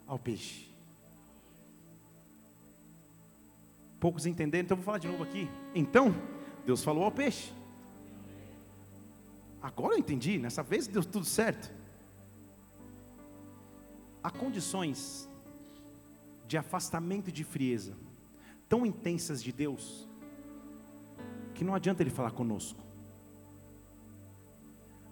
[0.05, 0.71] ao peixe.
[3.99, 5.49] Poucos entenderam, então eu vou falar de novo aqui.
[5.73, 6.13] Então
[6.63, 7.51] Deus falou ao peixe.
[9.59, 11.80] Agora eu entendi, nessa vez deu tudo certo
[14.23, 15.29] há condições
[16.47, 17.93] de afastamento e de frieza
[18.67, 20.07] tão intensas de Deus
[21.53, 22.79] que não adianta ele falar conosco.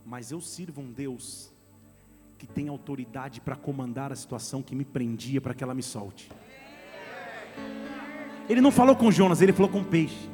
[0.06, 1.54] Mas eu sirvo um Deus
[2.38, 6.32] que tem autoridade para comandar a situação que me prendia para que ela me solte.
[8.48, 10.30] Ele não falou com Jonas, ele falou com o peixe.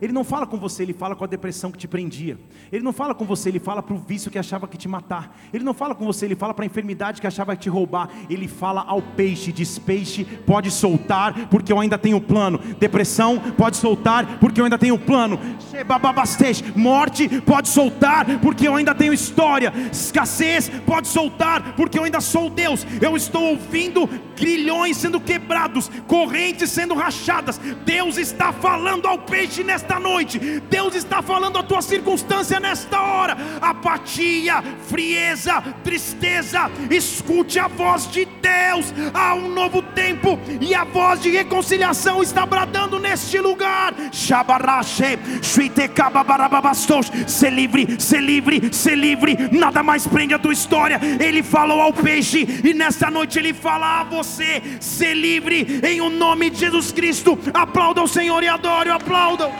[0.00, 2.38] Ele não fala com você, ele fala com a depressão que te prendia.
[2.70, 5.36] Ele não fala com você, ele fala para o vício que achava que te matar.
[5.52, 8.10] Ele não fala com você, ele fala para a enfermidade que achava que te roubar.
[8.28, 12.58] Ele fala ao peixe, diz peixe, pode soltar, porque eu ainda tenho plano.
[12.78, 15.38] Depressão, pode soltar, porque eu ainda tenho plano.
[16.74, 19.72] Morte, pode soltar, porque eu ainda tenho história.
[19.92, 22.86] Escassez, pode soltar, porque eu ainda sou Deus.
[23.00, 27.58] Eu estou ouvindo grilhões sendo quebrados, correntes sendo rachadas.
[27.84, 30.38] Deus está falando ao peixe nesta noite.
[30.70, 33.36] Deus está falando a tua circunstância nesta hora.
[33.60, 36.70] Apatia, frieza, tristeza.
[36.90, 38.92] Escute a voz de Deus.
[39.14, 43.94] Há um novo tempo e a voz de reconciliação está bradando neste lugar.
[47.26, 49.36] Se livre, se livre, se livre.
[49.50, 51.00] Nada mais prende a tua história.
[51.18, 54.25] Ele falou ao peixe e nesta noite ele fala a você.
[54.80, 57.38] Se livre em o nome de Jesus Cristo.
[57.54, 59.50] Aplauda o Senhor e adore, aplauda.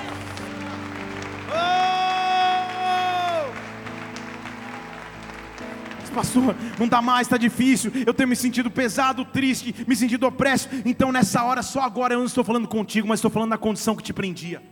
[6.17, 7.93] pastor, não dá mais, está difícil.
[8.07, 10.67] Eu tenho me sentido pesado, triste, me sentido opresso.
[10.87, 13.95] Então, nessa hora, só agora eu não estou falando contigo, mas estou falando da condição
[13.95, 14.63] que te prendia.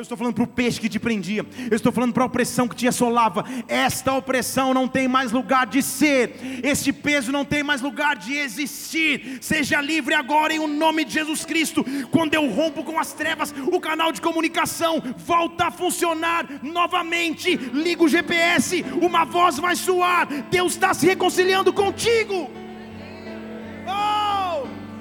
[0.00, 1.44] Eu estou falando para o peixe que te prendia.
[1.70, 3.44] Eu estou falando para a opressão que te assolava.
[3.68, 6.36] Esta opressão não tem mais lugar de ser.
[6.62, 9.36] Este peso não tem mais lugar de existir.
[9.42, 11.84] Seja livre agora em o nome de Jesus Cristo.
[12.10, 17.54] Quando eu rompo com as trevas, o canal de comunicação volta a funcionar novamente.
[17.54, 20.26] Liga o GPS, uma voz vai soar.
[20.50, 22.59] Deus está se reconciliando contigo.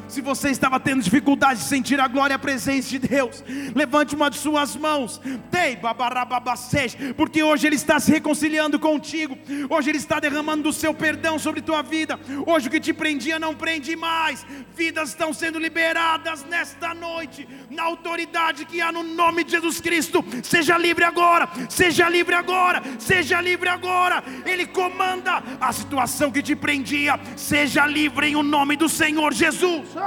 [0.09, 3.43] Se você estava tendo dificuldade de sentir a glória e a presença de Deus,
[3.75, 5.21] levante uma de suas mãos,
[7.15, 9.37] porque hoje Ele está se reconciliando contigo,
[9.69, 13.37] hoje Ele está derramando o seu perdão sobre tua vida, hoje o que te prendia
[13.37, 14.43] não prende mais,
[14.75, 20.25] vidas estão sendo liberadas nesta noite, na autoridade que há no nome de Jesus Cristo.
[20.41, 24.23] Seja livre agora, seja livre agora, seja livre agora.
[24.43, 29.98] Ele comanda a situação que te prendia, seja livre em o nome do Senhor Jesus.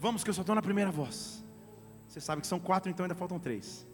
[0.00, 1.44] Vamos, que eu só estou na primeira voz.
[2.06, 3.86] Você sabe que são quatro, então ainda faltam três.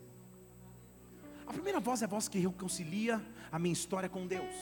[1.47, 4.55] A primeira voz é a voz que reconcilia a minha história com Deus,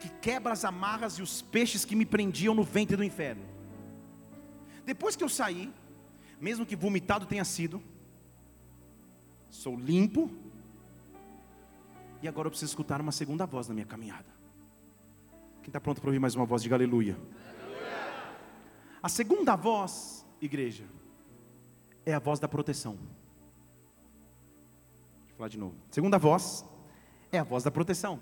[0.00, 3.44] que quebra as amarras e os peixes que me prendiam no ventre do inferno.
[4.84, 5.72] Depois que eu saí,
[6.40, 7.82] mesmo que vomitado tenha sido,
[9.50, 10.30] sou limpo,
[12.22, 14.31] e agora eu preciso escutar uma segunda voz na minha caminhada.
[15.62, 17.16] Quem está pronto para ouvir mais uma voz, diga aleluia.
[19.00, 20.84] A segunda voz, igreja,
[22.04, 22.94] é a voz da proteção.
[25.20, 25.76] Deixa eu falar de novo.
[25.88, 26.64] Segunda voz
[27.30, 28.20] é a voz da proteção.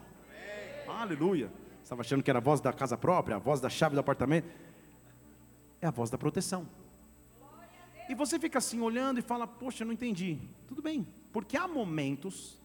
[0.87, 1.01] Amém.
[1.01, 1.51] Aleluia.
[1.83, 4.49] Estava achando que era a voz da casa própria, a voz da chave do apartamento.
[5.81, 6.69] É a voz da proteção.
[8.07, 10.39] E você fica assim olhando e fala: Poxa, não entendi.
[10.69, 12.60] Tudo bem, porque há momentos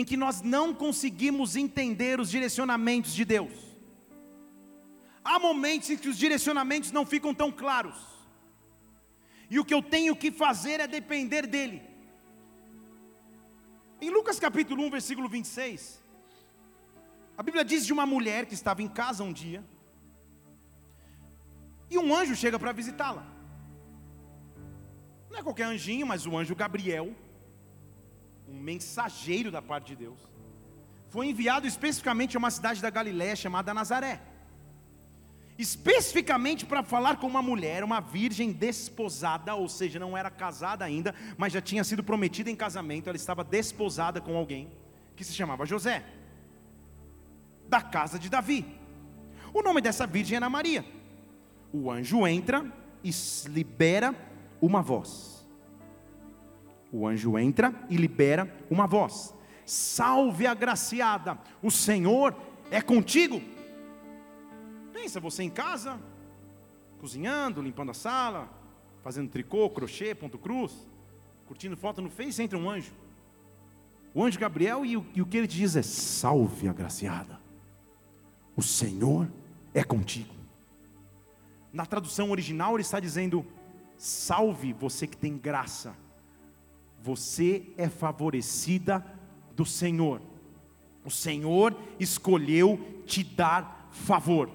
[0.00, 3.52] em que nós não conseguimos entender os direcionamentos de Deus.
[5.22, 7.98] Há momentos em que os direcionamentos não ficam tão claros,
[9.50, 11.82] e o que eu tenho que fazer é depender dEle.
[14.00, 16.02] Em Lucas capítulo 1, versículo 26,
[17.36, 19.62] a Bíblia diz de uma mulher que estava em casa um dia,
[21.90, 23.26] e um anjo chega para visitá-la.
[25.28, 27.14] Não é qualquer anjinho, mas o anjo Gabriel,
[28.50, 30.18] um mensageiro da parte de Deus,
[31.08, 34.20] foi enviado especificamente a uma cidade da Galiléia chamada Nazaré.
[35.58, 41.14] Especificamente para falar com uma mulher, uma virgem desposada, ou seja, não era casada ainda,
[41.36, 44.70] mas já tinha sido prometida em casamento, ela estava desposada com alguém
[45.14, 46.02] que se chamava José,
[47.68, 48.64] da casa de Davi.
[49.52, 50.84] O nome dessa virgem era Maria.
[51.72, 52.64] O anjo entra
[53.04, 53.10] e
[53.48, 54.14] libera
[54.60, 55.39] uma voz.
[56.92, 59.34] O anjo entra e libera uma voz.
[59.64, 62.34] Salve agraciada, o Senhor
[62.70, 63.40] é contigo.
[64.92, 66.00] Pensa você em casa,
[66.98, 68.50] cozinhando, limpando a sala,
[69.02, 70.88] fazendo tricô, crochê, ponto cruz,
[71.46, 72.92] curtindo foto no Face, entra um anjo.
[74.12, 77.40] O anjo Gabriel e o, e o que ele diz é: Salve agraciada,
[78.56, 79.30] o Senhor
[79.72, 80.34] é contigo.
[81.72, 83.46] Na tradução original ele está dizendo:
[83.96, 85.94] Salve você que tem graça,
[87.02, 89.04] você é favorecida
[89.56, 90.20] do Senhor.
[91.04, 94.48] O Senhor escolheu te dar favor.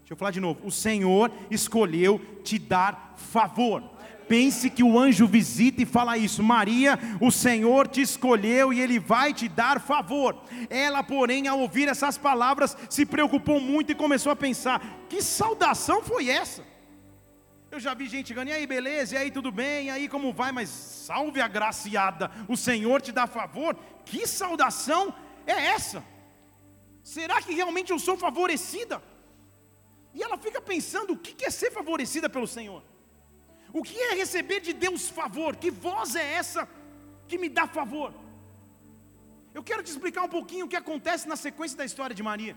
[0.00, 0.66] Deixa eu falar de novo.
[0.66, 3.82] O Senhor escolheu te dar favor.
[4.28, 8.98] Pense que o anjo visita e fala isso: Maria, o Senhor te escolheu e ele
[8.98, 10.42] vai te dar favor.
[10.70, 16.02] Ela, porém, ao ouvir essas palavras, se preocupou muito e começou a pensar: que saudação
[16.02, 16.73] foi essa?
[17.74, 20.32] Eu já vi gente ganhando, e aí, beleza, e aí, tudo bem, e aí, como
[20.32, 20.52] vai?
[20.52, 23.74] Mas salve a graciada, o Senhor te dá favor.
[24.04, 25.12] Que saudação
[25.44, 26.00] é essa?
[27.02, 29.02] Será que realmente eu sou favorecida?
[30.14, 32.80] E ela fica pensando: o que é ser favorecida pelo Senhor?
[33.72, 35.56] O que é receber de Deus favor?
[35.56, 36.68] Que voz é essa
[37.26, 38.14] que me dá favor?
[39.52, 42.56] Eu quero te explicar um pouquinho o que acontece na sequência da história de Maria.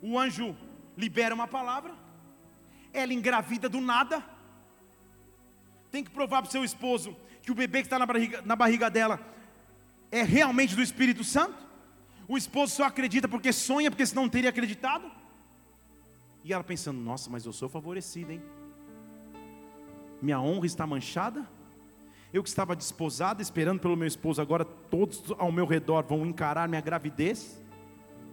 [0.00, 0.56] O anjo
[0.96, 1.94] libera uma palavra,
[2.92, 4.24] ela engravida do nada,
[5.90, 8.56] tem que provar para o seu esposo que o bebê que está na barriga, na
[8.56, 9.20] barriga dela
[10.10, 11.66] é realmente do Espírito Santo.
[12.28, 15.10] O esposo só acredita porque sonha, porque senão não teria acreditado.
[16.44, 18.42] E ela pensando: nossa, mas eu sou favorecida, hein?
[20.22, 21.46] minha honra está manchada.
[22.32, 26.66] Eu que estava desposada, esperando pelo meu esposo, agora todos ao meu redor vão encarar
[26.66, 27.60] minha gravidez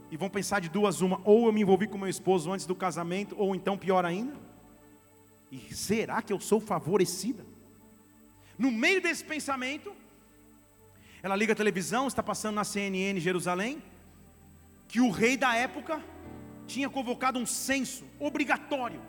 [0.10, 2.76] e vão pensar de duas uma: ou eu me envolvi com meu esposo antes do
[2.76, 4.49] casamento, ou então pior ainda.
[5.52, 7.46] E será que eu sou favorecida?
[8.58, 9.96] No meio desse pensamento,
[11.24, 13.82] ela liga a televisão, está passando na CNN Jerusalém,
[14.88, 16.04] que o rei da época
[16.68, 19.02] tinha convocado um censo obrigatório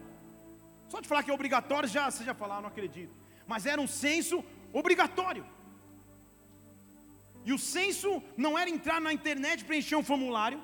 [0.90, 3.14] só de falar que é obrigatório, já, você já falar, ah, não acredito.
[3.46, 5.44] Mas era um censo obrigatório.
[7.44, 10.61] E o censo não era entrar na internet preencher um formulário.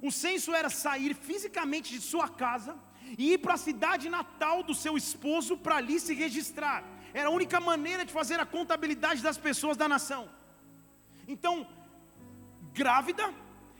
[0.00, 2.72] O censo era sair fisicamente de sua casa
[3.16, 6.84] e ir para a cidade natal do seu esposo para ali se registrar.
[7.14, 10.28] Era a única maneira de fazer a contabilidade das pessoas da nação.
[11.26, 11.66] Então,
[12.74, 13.32] grávida,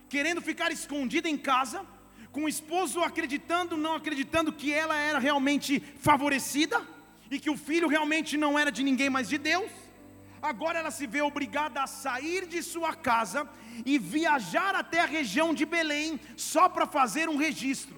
[0.08, 1.84] querendo ficar escondida em casa,
[2.32, 6.86] com o esposo acreditando, não acreditando que ela era realmente favorecida
[7.30, 9.70] e que o filho realmente não era de ninguém mais de Deus.
[10.40, 13.48] Agora ela se vê obrigada a sair de sua casa
[13.84, 17.97] e viajar até a região de Belém só para fazer um registro.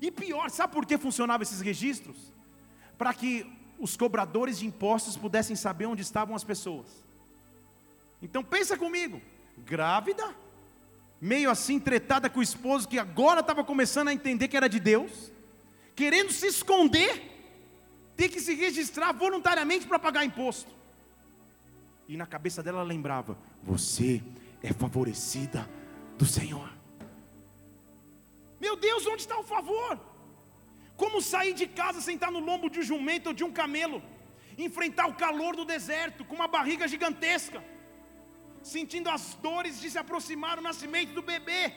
[0.00, 2.32] E pior, sabe por que funcionavam esses registros?
[2.96, 3.46] Para que
[3.78, 6.86] os cobradores de impostos pudessem saber onde estavam as pessoas.
[8.22, 9.20] Então pensa comigo,
[9.58, 10.34] grávida,
[11.20, 14.78] meio assim tretada com o esposo, que agora estava começando a entender que era de
[14.78, 15.32] Deus,
[15.94, 17.30] querendo se esconder,
[18.16, 20.70] ter que se registrar voluntariamente para pagar imposto.
[22.06, 24.22] E na cabeça dela ela lembrava: Você
[24.62, 25.68] é favorecida
[26.18, 26.79] do Senhor.
[28.60, 29.98] Meu Deus, onde está o favor?
[30.96, 34.02] Como sair de casa, sentar no lombo de um jumento ou de um camelo,
[34.58, 37.60] enfrentar o calor do deserto com uma barriga gigantesca?
[38.62, 41.72] sentindo as dores de se aproximar do nascimento do bebê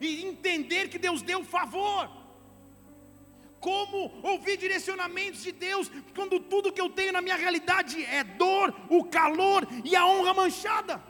[0.00, 2.10] e entender que Deus deu favor.
[3.58, 8.74] Como ouvir direcionamentos de Deus quando tudo que eu tenho na minha realidade é dor,
[8.88, 11.02] o calor e a honra manchada?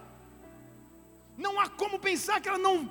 [1.36, 2.90] Não há como pensar que ela não,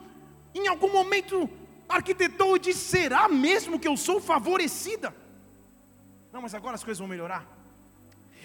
[0.55, 1.49] em algum momento,
[1.89, 5.13] arquitetou e disse: será mesmo que eu sou favorecida?
[6.31, 7.45] Não, mas agora as coisas vão melhorar.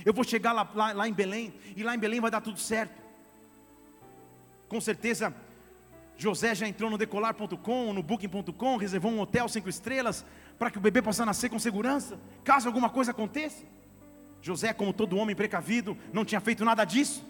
[0.04, 2.58] Eu vou chegar lá, lá, lá em Belém, e lá em Belém vai dar tudo
[2.58, 3.02] certo.
[4.68, 5.34] Com certeza,
[6.16, 10.24] José já entrou no decolar.com, no booking.com, reservou um hotel cinco estrelas
[10.58, 13.64] para que o bebê possa nascer com segurança, caso alguma coisa aconteça.
[14.40, 17.26] José, como todo homem precavido, não tinha feito nada disso.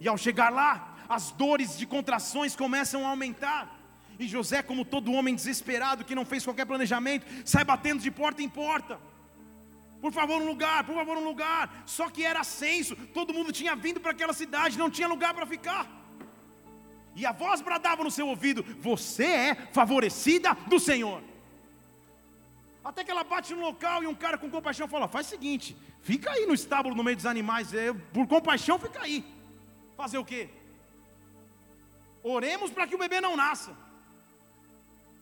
[0.00, 3.83] E ao chegar lá, as dores de contrações começam a aumentar.
[4.24, 8.42] E José, como todo homem desesperado que não fez qualquer planejamento, sai batendo de porta
[8.42, 8.98] em porta.
[10.00, 11.82] Por favor, um lugar, por favor, um lugar.
[11.84, 15.44] Só que era censo, todo mundo tinha vindo para aquela cidade, não tinha lugar para
[15.44, 15.84] ficar.
[17.14, 21.22] E a voz bradava no seu ouvido: Você é favorecida do Senhor.
[22.82, 25.76] Até que ela bate no local e um cara com compaixão fala: Faz o seguinte,
[26.00, 27.72] fica aí no estábulo no meio dos animais,
[28.10, 29.22] por compaixão fica aí.
[29.98, 30.48] Fazer o quê?
[32.22, 33.83] Oremos para que o bebê não nasça.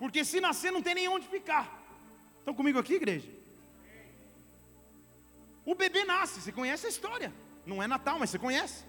[0.03, 1.65] Porque se nascer não tem nem onde ficar.
[2.39, 3.29] Estão comigo aqui, igreja?
[5.65, 7.31] O bebê nasce, você conhece a história.
[7.65, 8.81] Não é Natal, mas você conhece.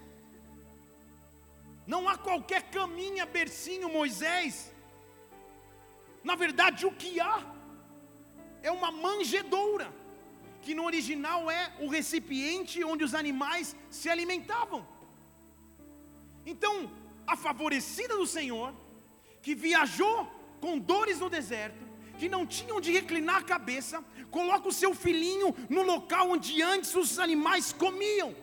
[1.94, 4.74] Não há qualquer caminha, bercinho, Moisés.
[6.24, 7.38] Na verdade, o que há
[8.64, 9.94] é uma manjedoura,
[10.64, 14.82] que no original é o recipiente onde os animais se alimentavam.
[16.44, 16.76] Então,
[17.34, 18.74] a favorecida do Senhor,
[19.44, 20.18] que viajou
[20.64, 21.84] com dores no deserto,
[22.18, 24.02] que não tinha onde reclinar a cabeça,
[24.32, 28.34] coloca o seu filhinho no local onde antes os animais comiam.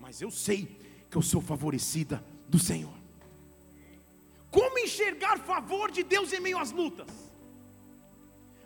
[0.00, 0.60] Mas eu sei
[1.08, 2.96] que eu sou favorecida do Senhor.
[4.50, 7.06] Como enxergar favor de Deus em meio às lutas?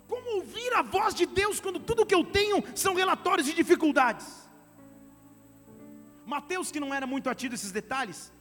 [0.09, 4.27] Como ouvir a voz de Deus quando tudo que eu tenho são relatórios de dificuldades?
[6.25, 8.33] Mateus, que não era muito ativo esses detalhes,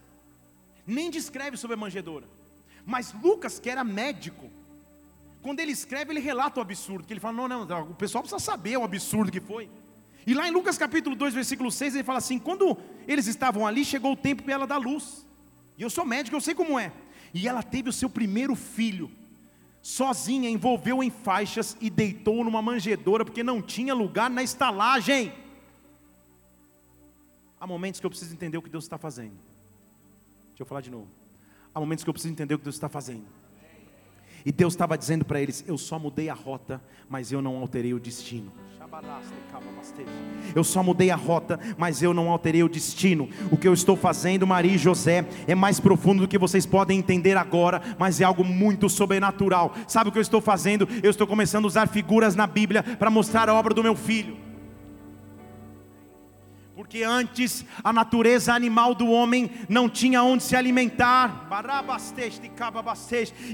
[0.88, 2.39] nem descreve sobre a manjedoura.
[2.90, 4.50] Mas Lucas, que era médico,
[5.44, 8.40] quando ele escreve, ele relata o absurdo, que ele fala: não, não, o pessoal precisa
[8.40, 9.70] saber o absurdo que foi.
[10.26, 12.76] E lá em Lucas capítulo 2, versículo 6, ele fala assim: quando
[13.08, 15.24] eles estavam ali, chegou o tempo para ela dar luz.
[15.78, 16.92] E eu sou médico, eu sei como é.
[17.32, 19.12] E ela teve o seu primeiro filho,
[19.84, 25.32] sozinha, envolveu em faixas e deitou numa manjedoura, porque não tinha lugar na estalagem.
[27.60, 29.38] Há momentos que eu preciso entender o que Deus está fazendo.
[30.50, 31.19] Deixa eu falar de novo.
[31.80, 33.24] Há momentos que eu preciso entender o que Deus está fazendo.
[34.46, 37.94] E Deus estava dizendo para eles: Eu só mudei a rota, mas eu não alterei
[37.94, 38.52] o destino.
[40.54, 43.30] Eu só mudei a rota, mas eu não alterei o destino.
[43.50, 47.00] O que eu estou fazendo, Maria e José, é mais profundo do que vocês podem
[47.00, 49.74] entender agora, mas é algo muito sobrenatural.
[49.88, 50.86] Sabe o que eu estou fazendo?
[51.02, 54.49] Eu estou começando a usar figuras na Bíblia para mostrar a obra do meu filho.
[56.90, 61.48] Porque antes a natureza animal do homem não tinha onde se alimentar,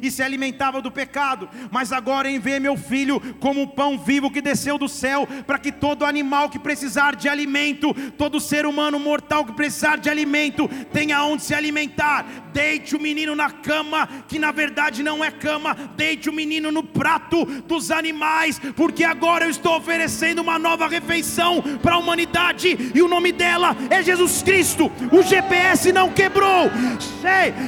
[0.01, 4.39] e se alimentava do pecado, mas agora envie meu filho como o pão vivo que
[4.39, 9.43] desceu do céu, para que todo animal que precisar de alimento, todo ser humano mortal
[9.43, 12.25] que precisar de alimento, tenha onde se alimentar.
[12.53, 16.83] Deite o menino na cama, que na verdade não é cama, deite o menino no
[16.83, 23.01] prato dos animais, porque agora eu estou oferecendo uma nova refeição para a humanidade, e
[23.01, 24.91] o nome dela é Jesus Cristo.
[25.11, 26.69] O GPS não quebrou.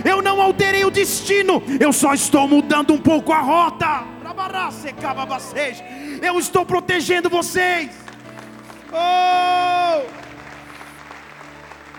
[0.04, 1.62] Eu não alterei o destino.
[1.80, 4.04] Eu só estou mudando um pouco a rota.
[6.22, 7.90] Eu estou protegendo vocês.
[8.92, 10.04] Oh!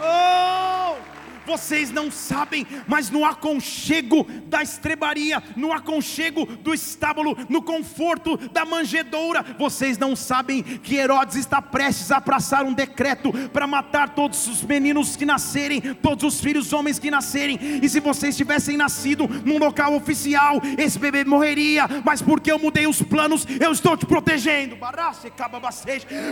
[0.01, 1.08] Oh!
[1.49, 8.67] Vocês não sabem, mas no aconchego da estrebaria, no aconchego do estábulo, no conforto da
[8.67, 14.47] manjedoura, vocês não sabem que Herodes está prestes a passar um decreto para matar todos
[14.47, 19.27] os meninos que nascerem, todos os filhos homens que nascerem, e se vocês tivessem nascido
[19.27, 24.05] num local oficial, esse bebê morreria, mas porque eu mudei os planos, eu estou te
[24.05, 24.77] protegendo.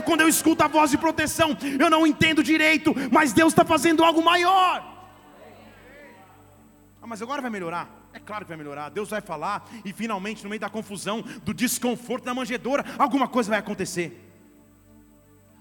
[0.05, 4.05] Quando eu escuto a voz de proteção, eu não entendo direito, mas Deus está fazendo
[4.05, 4.97] algo maior.
[7.07, 7.89] Ah, mas agora vai melhorar.
[8.13, 8.89] É claro que vai melhorar.
[8.89, 13.49] Deus vai falar e finalmente, no meio da confusão, do desconforto da manjedoura, alguma coisa
[13.49, 14.29] vai acontecer.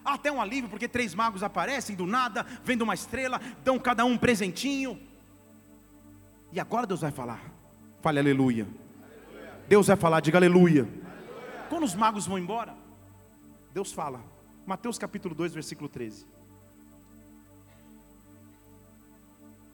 [0.04, 4.04] Há até um alívio, porque três magos aparecem do nada, vendo uma estrela, dão cada
[4.04, 5.00] um um presentinho.
[6.52, 7.40] E agora Deus vai falar.
[8.02, 8.64] Fale aleluia.
[8.64, 9.60] aleluia.
[9.70, 10.82] Deus vai falar, diga aleluia.
[10.82, 11.68] aleluia.
[11.70, 12.76] Quando os magos vão embora,
[13.72, 14.20] Deus fala.
[14.66, 16.26] Mateus capítulo 2, versículo 13.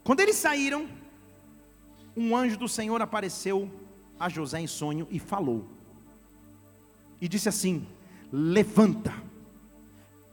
[0.03, 0.89] Quando eles saíram,
[2.22, 3.69] um anjo do Senhor apareceu
[4.19, 5.67] a José em sonho e falou.
[7.19, 7.88] E disse assim:
[8.32, 9.13] Levanta,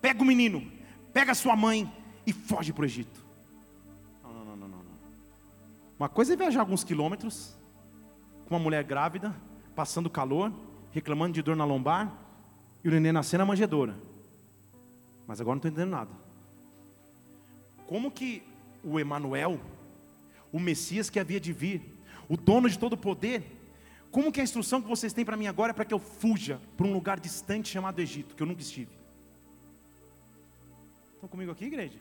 [0.01, 0.71] pega o menino,
[1.13, 1.91] pega sua mãe
[2.27, 3.25] e foge para o Egito.
[4.23, 4.85] Não, não, não, não, não.
[5.99, 7.59] Uma coisa é viajar alguns quilômetros
[8.47, 9.35] com uma mulher grávida,
[9.75, 10.53] passando calor,
[10.91, 12.13] reclamando de dor na lombar,
[12.85, 13.97] e o neném nascer na manjedoura.
[15.27, 16.11] Mas agora não estou entendendo nada.
[17.87, 18.43] Como que
[18.85, 19.59] o Emanuel
[20.53, 21.83] o Messias que havia de vir,
[22.29, 23.43] o dono de todo o poder.
[24.11, 26.61] Como que a instrução que vocês têm para mim agora é para que eu fuja
[26.77, 28.91] para um lugar distante chamado Egito, que eu nunca estive?
[31.15, 31.99] Estão comigo aqui, igreja?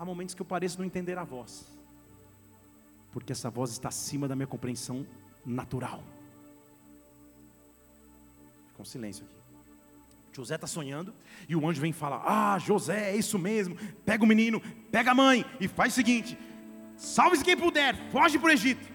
[0.00, 1.78] há momentos que eu pareço não entender a voz,
[3.12, 5.06] porque essa voz está acima da minha compreensão
[5.44, 6.02] natural.
[8.72, 9.40] Com silêncio aqui.
[10.32, 11.12] José está sonhando
[11.46, 13.76] e o anjo vem falar: Ah, José, é isso mesmo.
[14.06, 16.38] Pega o menino, pega a mãe e faz o seguinte:
[17.00, 18.86] salve-se quem puder, foge para o Egito.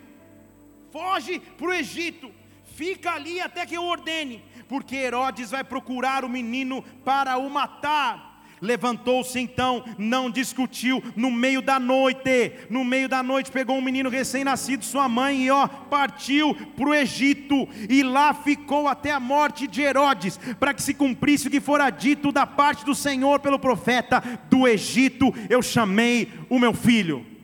[0.91, 2.31] Foge para o Egito,
[2.75, 8.33] fica ali até que eu ordene, porque Herodes vai procurar o menino para o matar.
[8.61, 14.09] Levantou-se então, não discutiu, no meio da noite, no meio da noite pegou um menino
[14.09, 19.67] recém-nascido, sua mãe, e ó, partiu para o Egito, e lá ficou até a morte
[19.67, 23.59] de Herodes, para que se cumprisse o que fora dito da parte do Senhor pelo
[23.59, 27.34] profeta: do Egito eu chamei o meu filho.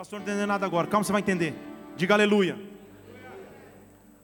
[0.00, 1.54] Pastor, não entendendo nada agora, calma, você vai entender.
[1.94, 2.58] Diga aleluia.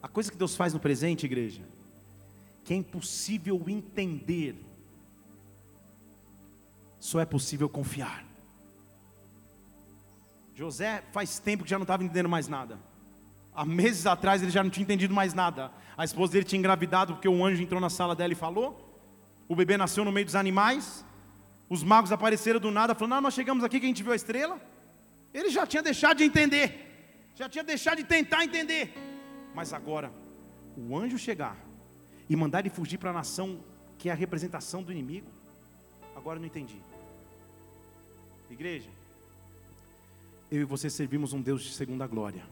[0.03, 1.61] A coisa que Deus faz no presente, igreja,
[2.64, 4.57] que é impossível entender
[6.99, 8.24] só é possível confiar.
[10.55, 12.81] José faz tempo que já não estava entendendo mais nada.
[13.55, 15.70] Há meses atrás ele já não tinha entendido mais nada.
[15.95, 18.99] A esposa dele tinha engravidado porque um anjo entrou na sala dela e falou.
[19.47, 21.05] O bebê nasceu no meio dos animais.
[21.68, 24.16] Os magos apareceram do nada, falando: Não, nós chegamos aqui que a gente viu a
[24.16, 24.59] estrela.
[25.39, 26.66] Ele já tinha deixado de entender,
[27.34, 28.95] já tinha deixado de tentar entender.
[29.55, 30.11] Mas agora,
[30.74, 31.57] o anjo chegar
[32.26, 33.62] e mandar ele fugir para a nação
[33.99, 35.28] que é a representação do inimigo,
[36.14, 36.80] agora não entendi.
[38.51, 38.89] Igreja,
[40.51, 42.43] eu e você servimos um Deus de segunda glória.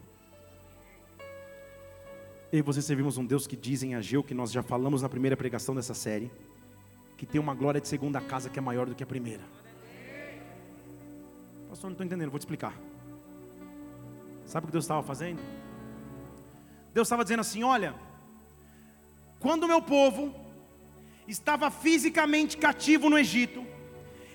[2.53, 5.09] Eu e você servimos um Deus que diz em Ageu, que nós já falamos na
[5.09, 6.31] primeira pregação dessa série,
[7.17, 9.64] que tem uma glória de segunda casa que é maior do que a primeira.
[11.75, 12.73] Pastor, não estou entendendo, vou te explicar.
[14.47, 15.43] Sabe o que Deus estava fazendo?
[16.93, 17.97] Deus estava dizendo assim: olha,
[19.41, 20.33] quando o meu povo
[21.27, 23.67] estava fisicamente cativo no Egito,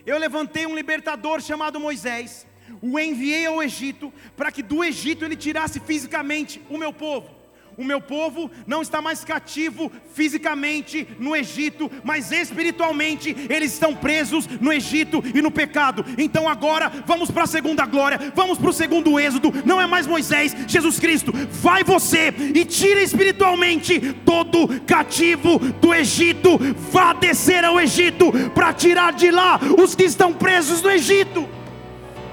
[0.06, 2.46] eu levantei um libertador chamado Moisés,
[2.82, 7.39] o enviei ao Egito, para que do Egito ele tirasse fisicamente o meu povo.
[7.80, 14.46] O meu povo não está mais cativo fisicamente no Egito, mas espiritualmente eles estão presos
[14.60, 16.04] no Egito e no pecado.
[16.18, 19.54] Então agora vamos para a segunda glória, vamos para o segundo êxodo.
[19.64, 21.32] Não é mais Moisés, Jesus Cristo.
[21.32, 26.60] Vai você e tira espiritualmente todo cativo do Egito.
[26.92, 31.48] Vá descer ao Egito para tirar de lá os que estão presos no Egito.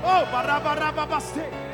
[0.03, 1.66] Oh, barabarababastei.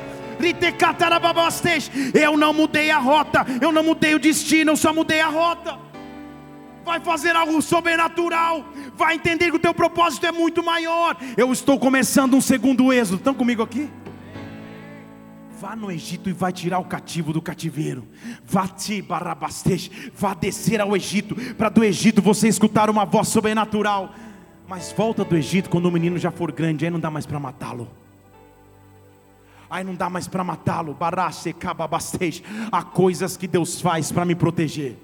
[2.13, 5.77] Eu não mudei a rota, eu não mudei o destino, eu só mudei a rota.
[6.83, 8.65] Vai fazer algo sobrenatural,
[8.95, 11.15] vai entender que o teu propósito é muito maior.
[11.37, 13.17] Eu estou começando um segundo êxodo.
[13.17, 13.89] Estão comigo aqui?
[15.61, 18.05] Vá no Egito e vai tirar o cativo do cativeiro.
[18.43, 24.13] Vá te barabastej, vá descer ao Egito, para do Egito você escutar uma voz sobrenatural.
[24.67, 27.39] Mas volta do Egito quando o menino já for grande, aí não dá mais para
[27.39, 28.02] matá-lo.
[29.73, 30.95] Aí não dá mais para matá-lo.
[32.71, 34.95] Há coisas que Deus faz para me proteger.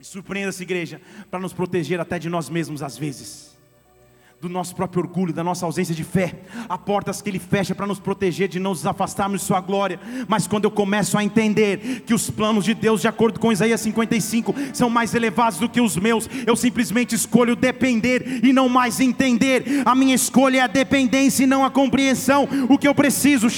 [0.00, 3.47] E surpreenda essa igreja, para nos proteger até de nós mesmos às vezes
[4.40, 6.32] do nosso próprio orgulho, da nossa ausência de fé.
[6.68, 9.98] Há portas que Ele fecha para nos proteger de não nos afastarmos de Sua glória.
[10.28, 13.80] Mas quando eu começo a entender que os planos de Deus, de acordo com Isaías
[13.80, 19.00] 55, são mais elevados do que os meus, eu simplesmente escolho depender e não mais
[19.00, 19.82] entender.
[19.84, 22.48] A minha escolha é a dependência e não a compreensão.
[22.68, 23.48] O que eu preciso,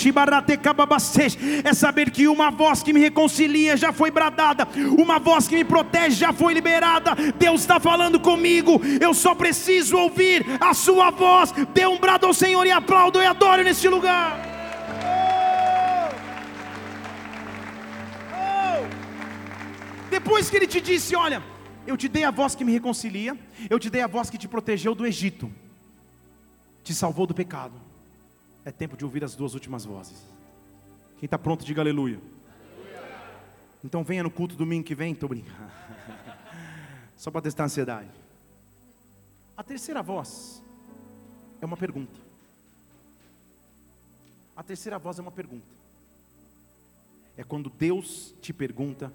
[1.63, 4.67] é saber que uma voz que me reconcilia já foi bradada,
[4.97, 7.15] uma voz que me protege já foi liberada.
[7.39, 11.53] Deus está falando comigo, eu só preciso ouvir a a sua voz.
[11.75, 14.39] Dê um brado ao Senhor e aplauda e adore neste lugar.
[20.09, 21.43] Depois que ele te disse: Olha,
[21.87, 24.49] eu te dei a voz que me reconcilia, eu te dei a voz que te
[24.49, 25.51] protegeu do Egito,
[26.83, 27.75] te salvou do pecado.
[28.65, 30.23] É tempo de ouvir as duas últimas vozes.
[31.19, 32.21] Quem está pronto, diga aleluia.
[33.83, 35.71] Então venha no culto domingo que vem, estou brincando.
[37.17, 38.20] Só para testar a ansiedade.
[39.61, 40.63] A terceira voz
[41.61, 42.19] é uma pergunta.
[44.57, 45.69] A terceira voz é uma pergunta.
[47.37, 49.13] É quando Deus te pergunta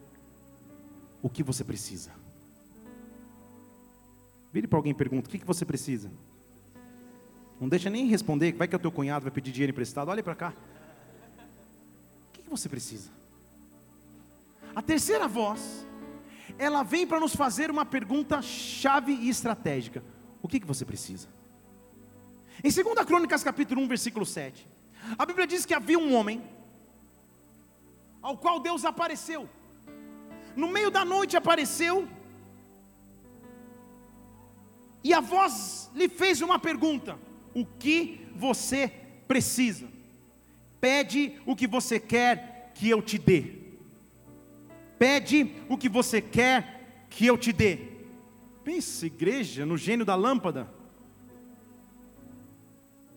[1.20, 2.12] o que você precisa.
[4.54, 6.12] Vire para alguém e pergunta: o que, que você precisa?
[7.60, 10.10] Não deixa nem responder, vai que é o teu cunhado vai pedir dinheiro emprestado.
[10.10, 10.54] Olha para cá.
[12.30, 13.10] O que, que você precisa?
[14.76, 15.88] A terceira voz,
[16.56, 20.04] ela vem para nos fazer uma pergunta chave e estratégica.
[20.46, 21.28] O que, que você precisa?
[22.64, 24.70] Em 2 Crônicas, capítulo 1, versículo 7,
[25.18, 26.44] a Bíblia diz que havia um homem
[28.22, 29.50] ao qual Deus apareceu.
[30.56, 32.08] No meio da noite apareceu,
[35.04, 37.18] e a voz lhe fez uma pergunta:
[37.52, 38.88] o que você
[39.28, 39.88] precisa.
[40.80, 43.52] Pede o que você quer que eu te dê.
[45.00, 47.95] Pede o que você quer que eu te dê.
[48.66, 50.68] Pensa, igreja, no gênio da lâmpada.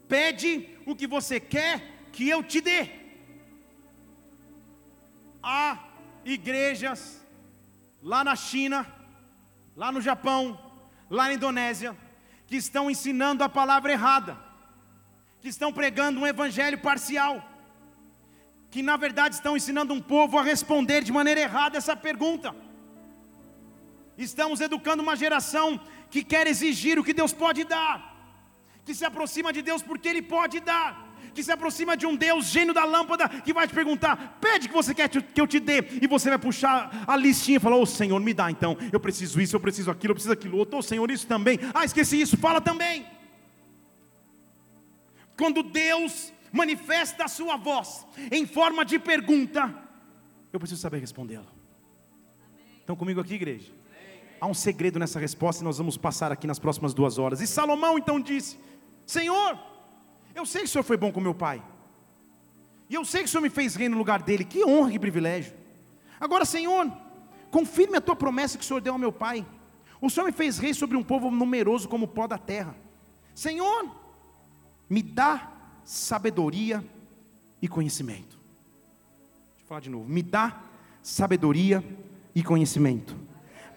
[0.07, 2.91] Pede o que você quer que eu te dê.
[5.43, 5.79] Há
[6.23, 7.27] igrejas
[8.03, 8.87] lá na China,
[9.75, 10.61] lá no Japão,
[11.09, 11.97] lá na Indonésia,
[12.47, 14.39] que estão ensinando a palavra errada,
[15.41, 17.43] que estão pregando um evangelho parcial,
[18.71, 22.55] que na verdade estão ensinando um povo a responder de maneira errada essa pergunta.
[24.19, 27.97] Estamos educando uma geração que quer exigir o que Deus pode dar,
[28.85, 32.47] que se aproxima de Deus porque Ele pode dar, que se aproxima de um Deus
[32.47, 35.85] gênio da lâmpada que vai te perguntar: pede que você quer que eu te dê,
[36.03, 38.99] e você vai puxar a listinha e falar: Ô oh, Senhor, me dá então, eu
[38.99, 41.85] preciso isso, eu preciso aquilo, eu preciso aquilo outro, ô oh, Senhor, isso também, ah,
[41.85, 43.07] esqueci isso, fala também.
[45.37, 49.73] Quando Deus manifesta a sua voz em forma de pergunta,
[50.53, 51.47] eu preciso saber respondê-la.
[52.81, 53.78] Estão comigo aqui, igreja?
[54.41, 57.41] Há um segredo nessa resposta e nós vamos passar aqui nas próximas duas horas.
[57.41, 58.59] E Salomão então disse:
[59.07, 59.59] Senhor,
[60.35, 61.63] eu sei que o Senhor foi bom com meu pai.
[62.89, 64.45] E eu sei que o Senhor me fez rei no lugar dele.
[64.45, 65.55] Que honra, que privilégio.
[66.21, 66.91] Agora, Senhor,
[67.51, 69.47] confirme a tua promessa que o Senhor deu ao meu pai.
[70.01, 72.75] O Senhor me fez rei sobre um povo numeroso como o pó da terra.
[73.35, 73.91] Senhor,
[74.89, 75.53] me dá
[75.85, 76.85] sabedoria
[77.61, 78.39] e conhecimento.
[79.51, 80.09] Deixa eu falar de novo.
[80.09, 80.63] Me dá
[81.03, 81.85] sabedoria
[82.35, 83.17] e conhecimento,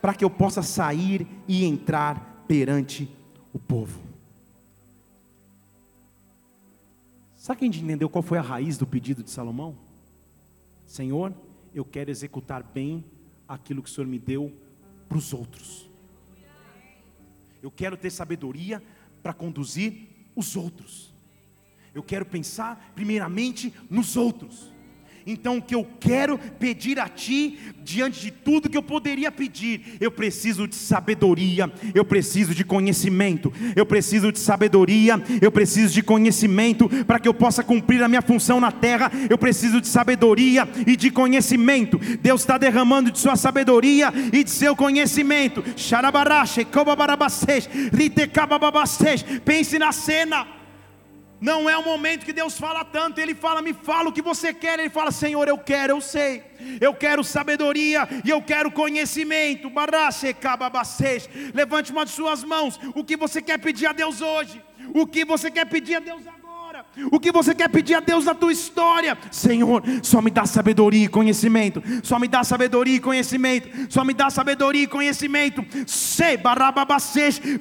[0.02, 3.10] para que eu possa sair e entrar perante
[3.54, 4.02] o povo.
[7.36, 9.78] Sabe quem entendeu qual foi a raiz do pedido de Salomão?
[10.86, 11.34] Senhor,
[11.74, 13.04] eu quero executar bem
[13.47, 14.52] aquilo que o Senhor me deu
[15.08, 15.89] para os outros.
[17.62, 18.82] Eu quero ter sabedoria
[19.22, 21.14] para conduzir os outros.
[21.93, 24.72] Eu quero pensar primeiramente nos outros.
[25.26, 29.97] Então, o que eu quero pedir a Ti, diante de tudo que eu poderia pedir,
[29.99, 36.01] eu preciso de sabedoria, eu preciso de conhecimento, eu preciso de sabedoria, eu preciso de
[36.01, 39.11] conhecimento para que eu possa cumprir a minha função na terra.
[39.30, 41.99] Eu preciso de sabedoria e de conhecimento.
[42.22, 45.63] Deus está derramando de Sua sabedoria e de seu conhecimento.
[49.45, 50.61] Pense na cena.
[51.42, 54.54] Não é o momento que Deus fala tanto, Ele fala, me fala o que você
[54.54, 54.78] quer.
[54.78, 56.44] Ele fala, Senhor, eu quero, eu sei,
[56.80, 59.72] eu quero sabedoria e eu quero conhecimento.
[61.52, 62.80] Levante uma de suas mãos.
[62.94, 64.64] O que você quer pedir a Deus hoje?
[64.94, 66.86] O que você quer pedir a Deus agora?
[67.12, 69.18] O que você quer pedir a Deus na tua história?
[69.32, 71.82] Senhor, só me dá sabedoria e conhecimento.
[72.04, 73.68] Só me dá sabedoria e conhecimento.
[73.89, 75.66] Só me dá sabedoria e conhecimento.
[75.88, 76.38] Sei,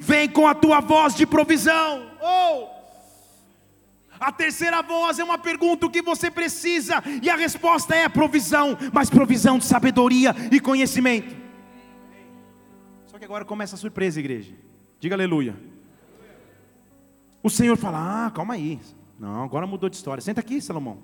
[0.01, 2.11] vem com a tua voz de provisão.
[2.21, 2.80] Oh!
[4.21, 7.03] A terceira voz é uma pergunta: o que você precisa?
[7.23, 11.35] E a resposta é provisão, mas provisão de sabedoria e conhecimento.
[13.07, 14.55] Só que agora começa a surpresa, igreja.
[15.01, 15.57] Diga aleluia.
[17.43, 18.79] O Senhor fala: Ah, calma aí.
[19.19, 20.21] Não, agora mudou de história.
[20.21, 21.03] Senta aqui, Salomão.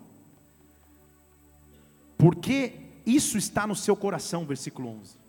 [2.19, 2.75] Porque
[3.07, 5.27] isso está no seu coração, versículo 11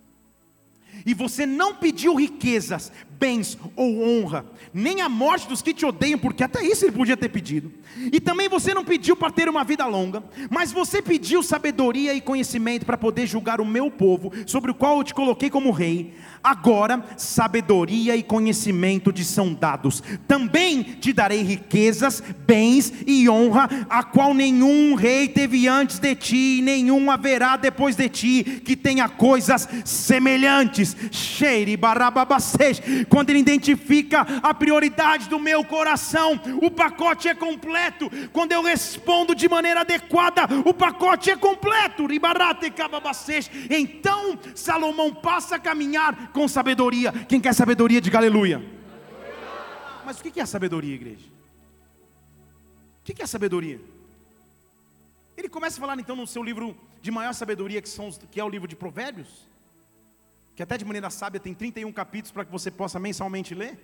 [1.06, 6.20] e você não pediu riquezas, bens ou honra, nem a morte dos que te odeiam,
[6.20, 7.72] porque até isso ele podia ter pedido,
[8.12, 12.22] e também você não pediu para ter uma vida longa, mas você pediu sabedoria e
[12.22, 16.14] conhecimento para poder julgar o meu povo, sobre o qual eu te coloquei como rei.
[16.44, 20.02] Agora, sabedoria e conhecimento te são dados.
[20.28, 26.60] Também te darei riquezas, bens e honra, a qual nenhum rei teve antes de ti,
[26.60, 30.96] e nenhum haverá depois de ti, que tenha coisas semelhantes.
[33.10, 38.10] Quando ele identifica a prioridade do meu coração, o pacote é completo.
[38.32, 42.08] Quando eu respondo de maneira adequada, o pacote é completo.
[43.70, 47.12] Então Salomão passa a caminhar com sabedoria.
[47.12, 48.64] Quem quer sabedoria, diga aleluia.
[50.06, 51.26] Mas o que é sabedoria, igreja?
[53.02, 53.82] O que é sabedoria?
[55.36, 58.44] Ele começa a falar então no seu livro de maior sabedoria, que, são, que é
[58.44, 59.48] o livro de Provérbios,
[60.58, 63.78] que até de maneira sábia tem 31 capítulos para que você possa mensalmente ler.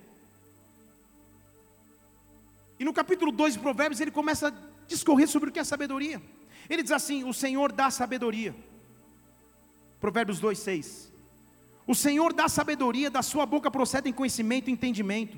[2.80, 4.52] E no capítulo 2 de Provérbios ele começa a
[4.88, 6.20] discorrer sobre o que é sabedoria.
[6.68, 8.56] Ele diz assim: O Senhor dá sabedoria.
[10.00, 11.12] Provérbios 2, 6.
[11.86, 15.36] O Senhor dá sabedoria, da sua boca procedem conhecimento e entendimento.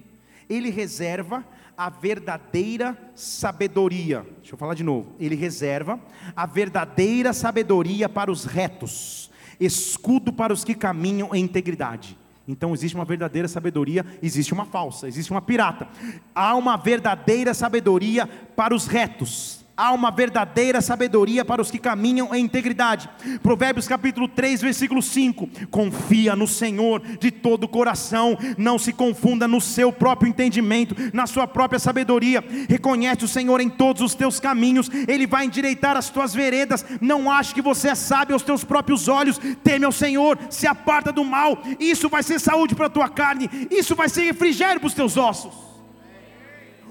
[0.48, 4.26] Ele reserva a verdadeira sabedoria.
[4.38, 5.14] Deixa eu falar de novo.
[5.20, 6.00] Ele reserva
[6.34, 12.16] a verdadeira sabedoria para os retos, escudo para os que caminham em integridade.
[12.48, 15.88] Então existe uma verdadeira sabedoria, existe uma falsa, existe uma pirata.
[16.34, 22.34] Há uma verdadeira sabedoria para os retos, há uma verdadeira sabedoria para os que caminham
[22.34, 23.08] em integridade.
[23.42, 29.46] Provérbios capítulo 3, versículo 5: Confia no Senhor de todo o coração, não se confunda
[29.46, 32.42] no seu próprio entendimento, na sua própria sabedoria.
[32.68, 36.84] Reconhece o Senhor em todos os teus caminhos, ele vai endireitar as tuas veredas.
[37.00, 39.38] Não ache que você é sábio aos teus próprios olhos.
[39.62, 41.58] Teme ao Senhor, se aparta do mal.
[41.78, 45.16] Isso vai ser saúde para a tua carne, isso vai ser refrigério para os teus
[45.16, 45.75] ossos.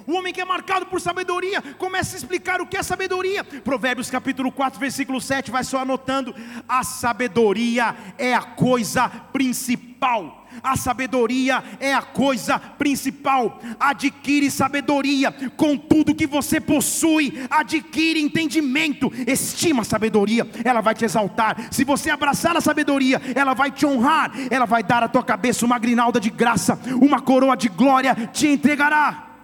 [0.08, 3.44] O homem que é marcado por sabedoria começa a explicar o que é sabedoria.
[3.44, 6.36] Provérbios capítulo 4, versículo 7, vai só anotando:
[6.68, 10.46] a sabedoria é a coisa principal.
[10.64, 13.60] A sabedoria é a coisa principal.
[13.80, 17.46] Adquire sabedoria com tudo que você possui.
[17.50, 19.12] Adquire entendimento.
[19.28, 21.68] Estima a sabedoria, ela vai te exaltar.
[21.72, 24.32] Se você abraçar a sabedoria, ela vai te honrar.
[24.50, 28.48] Ela vai dar à tua cabeça uma grinalda de graça, uma coroa de glória te
[28.48, 29.35] entregará.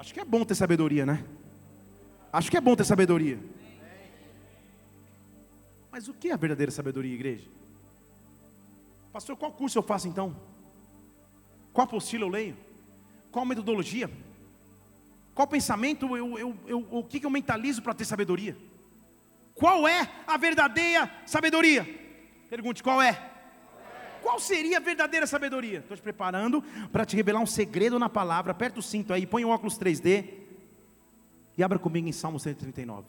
[0.00, 1.22] Acho que é bom ter sabedoria, né?
[2.32, 3.38] Acho que é bom ter sabedoria.
[5.92, 7.46] Mas o que é a verdadeira sabedoria, igreja?
[9.12, 10.34] Pastor, qual curso eu faço então?
[11.70, 12.56] Qual apostila eu leio?
[13.30, 14.10] Qual metodologia?
[15.34, 18.56] Qual pensamento eu, eu, eu, o que eu mentalizo para ter sabedoria?
[19.54, 21.84] Qual é a verdadeira sabedoria?
[22.48, 23.29] Pergunte qual é?
[24.22, 25.78] Qual seria a verdadeira sabedoria?
[25.78, 26.62] Estou te preparando
[26.92, 28.52] para te revelar um segredo na palavra.
[28.52, 30.26] Aperta o cinto aí, põe o óculos 3D
[31.56, 33.06] e abra comigo em Salmo 139.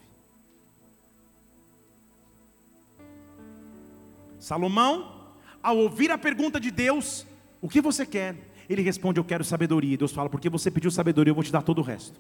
[4.39, 7.27] Salomão, ao ouvir a pergunta de Deus,
[7.61, 8.35] o que você quer?
[8.67, 9.97] Ele responde: Eu quero sabedoria.
[9.97, 12.19] Deus fala: Porque você pediu sabedoria, eu vou te dar todo o resto.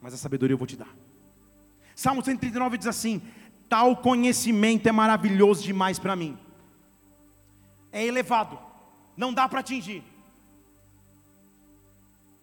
[0.00, 0.94] Mas a sabedoria eu vou te dar.
[1.94, 3.20] Salmo 139 diz assim:
[3.68, 6.38] Tal conhecimento é maravilhoso demais para mim
[7.92, 8.58] é elevado,
[9.16, 10.02] não dá para atingir.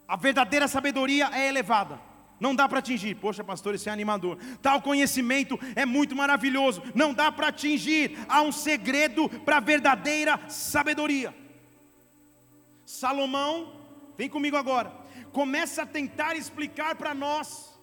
[0.07, 1.99] A verdadeira sabedoria é elevada,
[2.39, 3.15] não dá para atingir.
[3.15, 4.37] Poxa, pastor, isso é animador.
[4.61, 8.17] Tal conhecimento é muito maravilhoso, não dá para atingir.
[8.29, 11.35] Há um segredo para a verdadeira sabedoria.
[12.85, 13.73] Salomão,
[14.17, 14.93] vem comigo agora,
[15.33, 17.77] começa a tentar explicar para nós,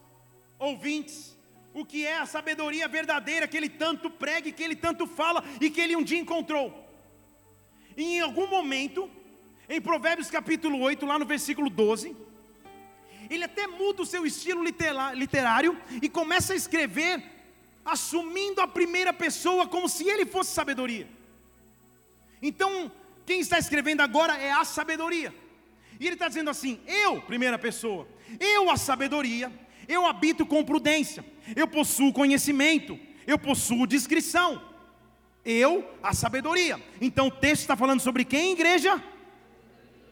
[0.58, 1.38] ouvintes,
[1.74, 5.68] o que é a sabedoria verdadeira que ele tanto prega, que ele tanto fala e
[5.68, 6.83] que ele um dia encontrou.
[7.96, 9.10] E em algum momento,
[9.68, 12.16] em Provérbios capítulo 8, lá no versículo 12,
[13.30, 14.62] ele até muda o seu estilo
[15.14, 17.22] literário e começa a escrever
[17.84, 21.08] assumindo a primeira pessoa como se ele fosse sabedoria.
[22.40, 22.90] Então,
[23.26, 25.34] quem está escrevendo agora é a sabedoria.
[25.98, 28.08] E ele está dizendo assim: eu, primeira pessoa,
[28.40, 29.52] eu, a sabedoria,
[29.88, 31.24] eu habito com prudência,
[31.54, 34.73] eu possuo conhecimento, eu possuo discrição.
[35.44, 36.80] Eu, a sabedoria.
[37.00, 39.02] Então o texto está falando sobre quem, igreja?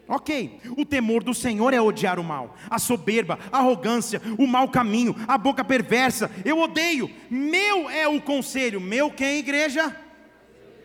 [0.07, 4.68] Ok, o temor do Senhor é odiar o mal, a soberba, a arrogância, o mau
[4.68, 6.30] caminho, a boca perversa.
[6.45, 7.11] Eu odeio.
[7.30, 8.80] Meu é o conselho.
[8.80, 9.97] Meu quem, igreja?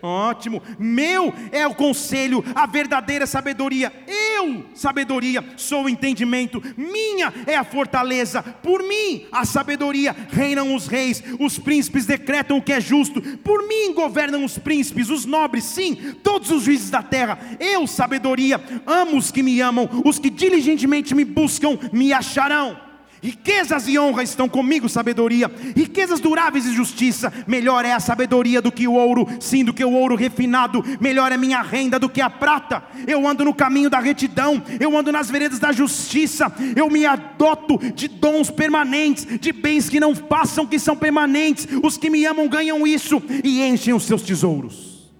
[0.01, 0.61] Ótimo.
[0.77, 3.91] Meu é o conselho, a verdadeira sabedoria.
[4.07, 6.61] Eu, sabedoria, sou o entendimento.
[6.77, 8.41] Minha é a fortaleza.
[8.41, 11.23] Por mim, a sabedoria, reinam os reis.
[11.39, 13.21] Os príncipes decretam o que é justo.
[13.39, 17.39] Por mim governam os príncipes, os nobres, sim, todos os juízes da terra.
[17.59, 19.89] Eu, sabedoria, amo os que me amam.
[20.05, 22.86] Os que diligentemente me buscam, me acharão.
[23.21, 25.51] Riquezas e honra estão comigo, sabedoria.
[25.75, 27.33] Riquezas duráveis e justiça.
[27.47, 30.83] Melhor é a sabedoria do que o ouro, sim, do que o ouro refinado.
[31.01, 32.83] Melhor é minha renda do que a prata.
[33.07, 34.61] Eu ando no caminho da retidão.
[34.79, 36.53] Eu ando nas veredas da justiça.
[36.75, 41.67] Eu me adoto de dons permanentes, de bens que não passam, que são permanentes.
[41.83, 45.11] Os que me amam ganham isso e enchem os seus tesouros.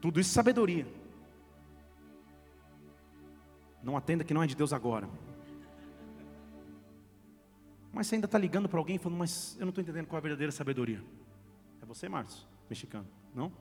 [0.00, 1.01] Tudo isso é sabedoria.
[3.82, 5.08] Não atenda que não é de Deus agora.
[7.92, 10.20] Mas você ainda está ligando para alguém falando, mas eu não estou entendendo qual é
[10.20, 11.04] a verdadeira sabedoria.
[11.82, 13.52] É você, Márcio, mexicano, não?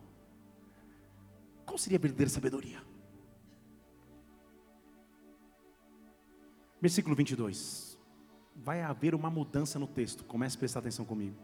[1.65, 2.81] Qual seria a verdadeira sabedoria?
[6.79, 7.99] Versículo 22.
[8.55, 11.35] Vai haver uma mudança no texto, comece a prestar atenção comigo.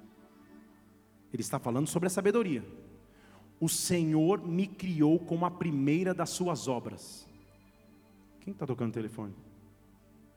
[1.34, 2.66] Ele está falando sobre a sabedoria.
[3.60, 7.27] O Senhor me criou como a primeira das suas obras.
[8.48, 9.34] Quem está tocando o telefone?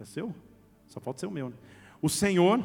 [0.01, 0.35] É seu?
[0.89, 1.51] Só falta ser o meu.
[1.51, 1.55] Né?
[2.03, 2.59] O Senhor,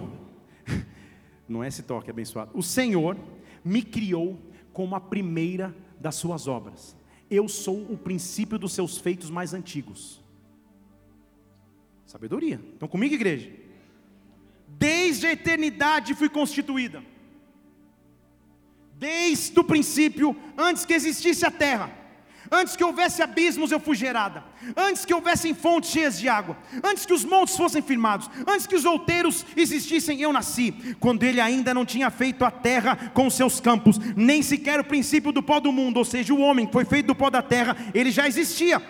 [1.48, 2.50] não é esse toque abençoado.
[2.56, 3.16] O Senhor
[3.64, 4.40] me criou
[4.74, 6.98] como a primeira das suas obras.
[7.30, 10.20] Eu sou o princípio dos seus feitos mais antigos.
[12.08, 12.60] Sabedoria.
[12.74, 13.52] Estão comigo, igreja?
[14.68, 17.04] Desde a eternidade fui constituída.
[18.96, 22.05] Desde o princípio, antes que existisse a terra,
[22.52, 24.44] antes que houvesse abismos eu fui gerada,
[24.76, 28.76] antes que houvessem fontes cheias de água, antes que os montes fossem firmados, antes que
[28.76, 33.60] os outeiros existissem, eu nasci, quando ele ainda não tinha feito a terra com seus
[33.60, 36.86] campos, nem sequer o princípio do pó do mundo, ou seja, o homem que foi
[36.86, 38.82] feito do pó da terra, ele já existia.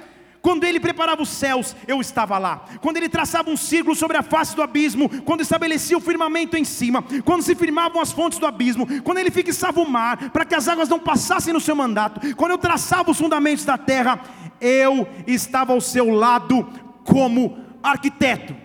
[0.46, 2.66] Quando ele preparava os céus, eu estava lá.
[2.80, 6.64] Quando ele traçava um círculo sobre a face do abismo, quando estabelecia o firmamento em
[6.64, 10.54] cima, quando se firmavam as fontes do abismo, quando ele fixava o mar para que
[10.54, 14.22] as águas não passassem no seu mandato, quando eu traçava os fundamentos da terra,
[14.62, 16.64] eu estava ao seu lado
[17.04, 18.56] como arquiteto.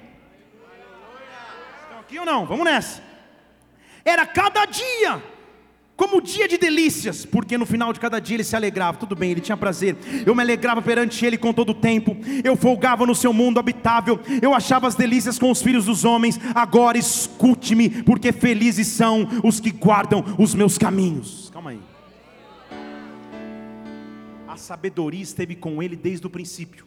[1.84, 2.44] Estão aqui ou não?
[2.44, 3.02] Vamos nessa.
[4.04, 5.22] Era cada dia
[6.00, 9.32] como dia de delícias, porque no final de cada dia ele se alegrava, tudo bem,
[9.32, 13.14] ele tinha prazer, eu me alegrava perante ele com todo o tempo, eu folgava no
[13.14, 18.32] seu mundo habitável, eu achava as delícias com os filhos dos homens, agora escute-me, porque
[18.32, 21.50] felizes são os que guardam os meus caminhos.
[21.52, 21.80] Calma aí.
[24.48, 26.86] A sabedoria esteve com ele desde o princípio,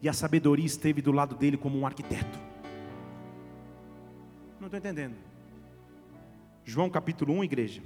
[0.00, 2.38] e a sabedoria esteve do lado dele como um arquiteto.
[4.58, 5.29] Não estou entendendo.
[6.70, 7.82] João capítulo 1, igreja.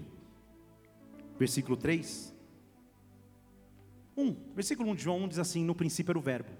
[1.39, 2.35] Versículo 3.
[4.15, 4.37] 1.
[4.55, 6.51] Versículo 1 de João 1 diz assim: No princípio era o Verbo.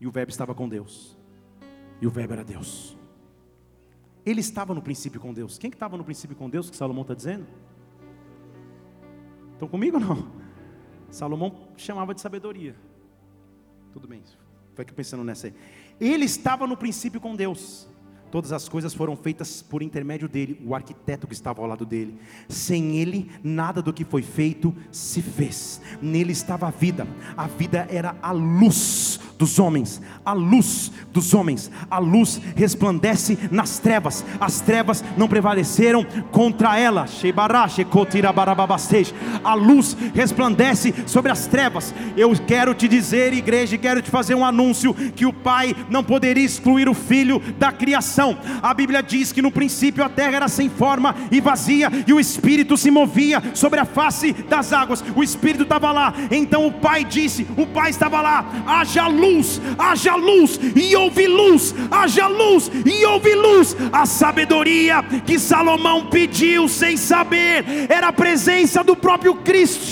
[0.00, 1.18] E o Verbo estava com Deus.
[2.00, 2.96] E o Verbo era Deus.
[4.24, 5.58] Ele estava no princípio com Deus.
[5.58, 7.44] Quem que estava no princípio com Deus que Salomão está dizendo?
[9.54, 10.30] Estão comigo ou não?
[11.10, 12.76] Salomão chamava de sabedoria.
[13.92, 14.22] Tudo bem,
[14.76, 15.54] vai pensando nessa aí.
[16.00, 17.88] Ele estava no princípio com Deus.
[18.34, 22.18] Todas as coisas foram feitas por intermédio dele, o arquiteto que estava ao lado dele.
[22.48, 25.80] Sem ele, nada do que foi feito se fez.
[26.02, 27.06] Nele estava a vida.
[27.36, 33.78] A vida era a luz dos homens, a luz dos homens, a luz resplandece nas
[33.78, 37.06] trevas, as trevas não prevaleceram contra ela.
[39.42, 41.94] A luz resplandece sobre as trevas.
[42.16, 46.44] Eu quero te dizer, igreja, quero te fazer um anúncio que o Pai não poderia
[46.44, 48.38] excluir o Filho da criação.
[48.62, 52.20] A Bíblia diz que no princípio a terra era sem forma e vazia, e o
[52.20, 55.04] Espírito se movia sobre a face das águas.
[55.16, 56.14] O Espírito estava lá.
[56.30, 61.26] Então o Pai disse: o Pai estava lá, haja luz luz, haja luz e houve
[61.26, 63.76] luz, haja luz e houve luz.
[63.92, 69.84] A sabedoria que Salomão pediu sem saber era a presença do próprio Cristo.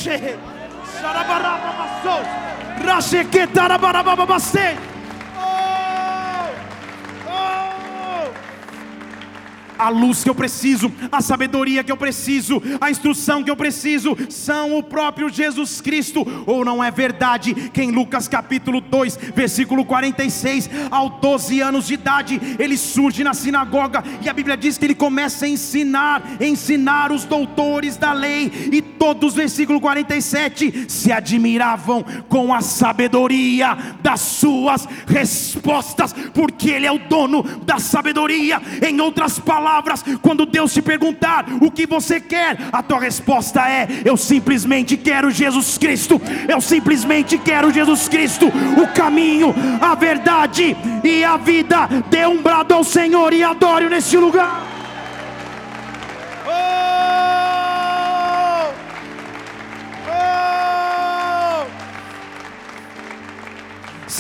[9.79, 14.17] A luz que eu preciso, a sabedoria que eu preciso, a instrução que eu preciso,
[14.29, 16.27] são o próprio Jesus Cristo.
[16.47, 21.95] Ou não é verdade que em Lucas capítulo 2, versículo 46, aos 12 anos de
[21.95, 27.11] idade, ele surge na sinagoga e a Bíblia diz que ele começa a ensinar, ensinar
[27.11, 34.87] os doutores da lei, e todos, versículo 47, se admiravam com a sabedoria das suas
[35.07, 38.61] respostas, porque ele é o dono da sabedoria.
[38.87, 43.67] Em outras palavras, palavras, quando Deus te perguntar o que você quer, a tua resposta
[43.69, 46.21] é: eu simplesmente quero Jesus Cristo.
[46.47, 51.89] Eu simplesmente quero Jesus Cristo, o caminho, a verdade e a vida.
[52.11, 54.72] Dê um brado ao Senhor e adore neste lugar.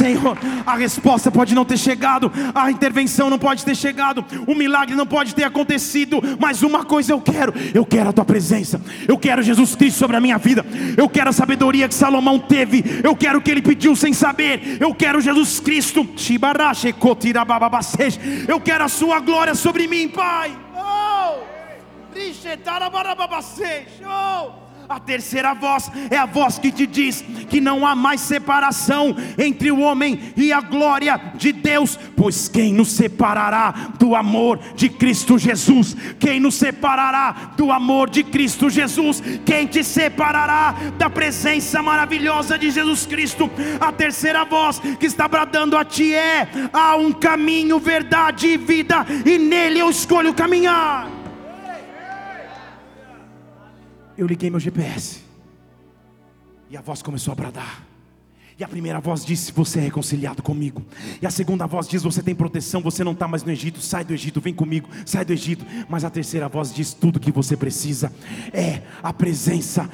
[0.03, 0.37] Senhor,
[0.67, 5.07] a resposta pode não ter chegado, a intervenção não pode ter chegado, o milagre não
[5.07, 9.45] pode ter acontecido, mas uma coisa eu quero: eu quero a tua presença, eu quero
[9.45, 13.39] Jesus Cristo sobre a minha vida, eu quero a sabedoria que Salomão teve, eu quero
[13.39, 16.05] o que ele pediu sem saber, eu quero Jesus Cristo,
[18.49, 20.51] eu quero a sua glória sobre mim, Pai.
[20.75, 21.45] Oh!
[24.05, 24.62] Oh!
[24.89, 29.71] A terceira voz é a voz que te diz que não há mais separação entre
[29.71, 35.39] o homem e a glória de Deus, pois quem nos separará do amor de Cristo
[35.39, 35.97] Jesus?
[36.19, 39.23] Quem nos separará do amor de Cristo Jesus?
[39.45, 43.51] Quem te separará da presença maravilhosa de Jesus Cristo?
[43.81, 49.07] A terceira voz que está bradando a ti é: há um caminho, verdade e vida,
[49.25, 51.22] e nele eu escolho caminhar
[54.23, 55.21] eu liguei meu GPS.
[56.71, 57.92] E a voz começou a bradar.
[58.59, 60.83] E a primeira voz disse: Você é reconciliado comigo.
[61.21, 63.81] E a segunda voz diz: Você tem proteção, você não está mais no Egito.
[63.81, 65.65] Sai do Egito, vem comigo, sai do Egito.
[65.89, 68.13] Mas a terceira voz diz: Tudo que você precisa
[68.53, 69.89] é a presença,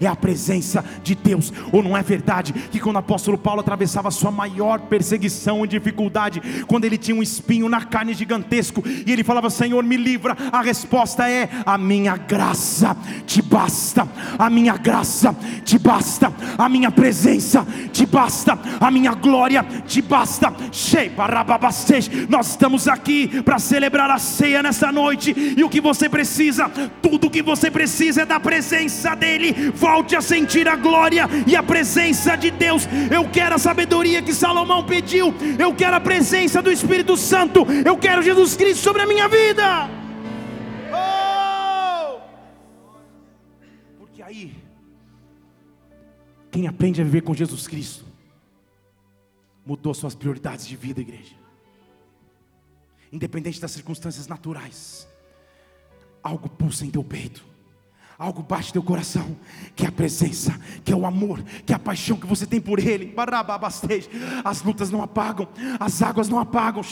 [0.00, 1.52] é a presença de Deus.
[1.72, 6.42] Ou não é verdade que quando o apóstolo Paulo atravessava sua maior perseguição e dificuldade,
[6.66, 10.60] quando ele tinha um espinho na carne gigantesco, e ele falava: Senhor, me livra, a
[10.60, 14.06] resposta é: A minha graça te basta,
[14.38, 20.52] a minha graça te basta, a minha presença te basta, a minha glória te basta.
[22.28, 26.68] Nós estamos aqui para celebrar a ceia nessa noite, e o que você precisa,
[27.00, 29.70] tudo o que você precisa é da presença dEle.
[29.72, 32.88] Volte a sentir a glória e a presença de Deus.
[33.08, 37.96] Eu quero a sabedoria que Salomão pediu, eu quero a presença do Espírito Santo, eu
[37.96, 39.88] quero Jesus Cristo sobre a minha vida.
[40.92, 42.18] Oh!
[44.00, 44.64] Porque aí
[46.54, 48.04] quem aprende a viver com Jesus Cristo
[49.66, 51.34] mudou suas prioridades de vida, igreja.
[53.12, 55.04] Independente das circunstâncias naturais,
[56.22, 57.44] algo pulsa em teu peito.
[58.16, 59.36] Algo bate teu coração,
[59.74, 62.60] que é a presença, que é o amor, que é a paixão que você tem
[62.60, 63.12] por Ele.
[64.44, 65.48] As lutas não apagam,
[65.80, 66.84] as águas não apagam.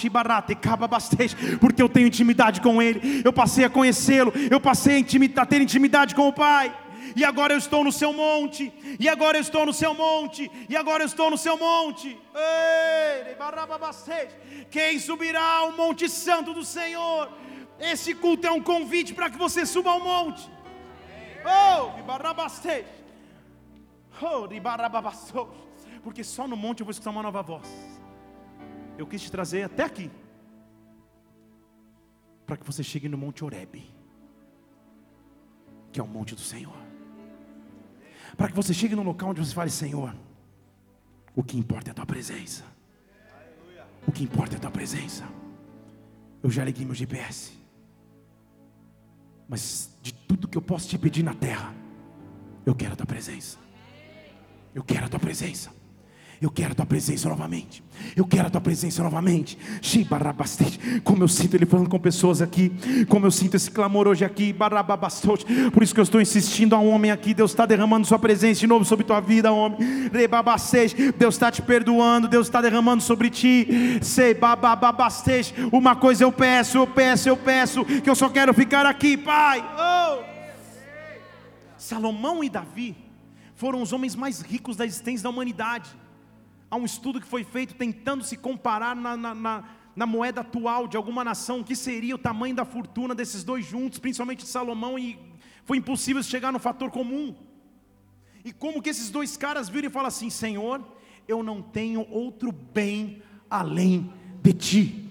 [1.60, 3.22] Porque eu tenho intimidade com Ele.
[3.24, 5.06] Eu passei a conhecê-lo, eu passei
[5.36, 6.82] a ter intimidade com o Pai
[7.16, 10.76] e agora eu estou no seu monte, e agora eu estou no seu monte, e
[10.76, 12.08] agora eu estou no seu monte.
[12.34, 13.36] Ei,
[14.70, 17.30] quem subirá ao monte santo do Senhor?
[17.78, 20.48] Esse culto é um convite para que você suba ao monte.
[21.44, 22.02] Oh, oh
[26.02, 27.68] porque só no monte eu vou escutar uma nova voz.
[28.96, 30.10] Eu quis te trazer até aqui,
[32.46, 33.82] para que você chegue no Monte Oreb,
[35.90, 36.81] que é o monte do Senhor
[38.36, 40.14] para que você chegue num local onde você fale: Senhor,
[41.34, 42.64] o que importa é a tua presença.
[44.06, 45.24] O que importa é a tua presença.
[46.42, 47.52] Eu já liguei meu GPS.
[49.48, 51.74] Mas de tudo que eu posso te pedir na terra,
[52.66, 53.58] eu quero a tua presença.
[54.74, 55.70] Eu quero a tua presença.
[56.42, 57.84] Eu quero a tua presença novamente.
[58.16, 59.56] Eu quero a tua presença novamente.
[61.04, 62.72] Como eu sinto ele falando com pessoas aqui.
[63.08, 64.52] Como eu sinto esse clamor hoje aqui.
[65.72, 67.32] Por isso que eu estou insistindo a um homem aqui.
[67.32, 69.78] Deus está derramando sua presença de novo sobre tua vida, homem.
[71.16, 72.26] Deus está te perdoando.
[72.26, 74.00] Deus está derramando sobre ti.
[75.70, 77.84] Uma coisa eu peço, eu peço, eu peço.
[77.84, 79.64] Que eu só quero ficar aqui, Pai.
[79.78, 80.24] Oh.
[81.78, 82.96] Salomão e Davi
[83.54, 86.01] foram os homens mais ricos da existência da humanidade.
[86.72, 89.64] Há um estudo que foi feito tentando se comparar na, na, na,
[89.94, 93.98] na moeda atual de alguma nação, que seria o tamanho da fortuna desses dois juntos,
[93.98, 95.18] principalmente de Salomão, e
[95.66, 97.34] foi impossível chegar no fator comum.
[98.42, 100.82] E como que esses dois caras viram e falam assim: Senhor,
[101.28, 104.10] eu não tenho outro bem além
[104.42, 105.10] de ti.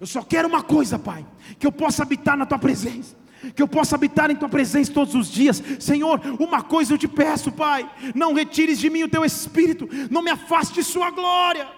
[0.00, 1.24] Eu só quero uma coisa, Pai,
[1.56, 3.14] que eu possa habitar na tua presença
[3.54, 5.62] que eu possa habitar em tua presença todos os dias.
[5.78, 10.22] Senhor, uma coisa eu te peço, Pai: não retires de mim o teu espírito, não
[10.22, 11.68] me afaste de Sua glória.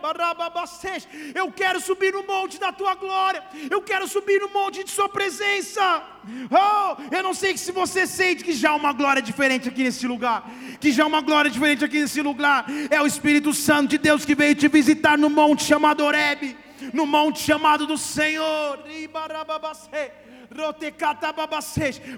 [1.34, 5.08] Eu quero subir no monte da tua glória, eu quero subir no monte de Sua
[5.08, 6.02] presença.
[6.50, 10.06] Oh, eu não sei se você sente que já há uma glória diferente aqui nesse
[10.06, 10.48] lugar,
[10.80, 12.66] que já há uma glória diferente aqui nesse lugar.
[12.90, 16.56] É o Espírito Santo de Deus que veio te visitar no monte chamado Oreb,
[16.92, 18.78] no monte chamado do Senhor.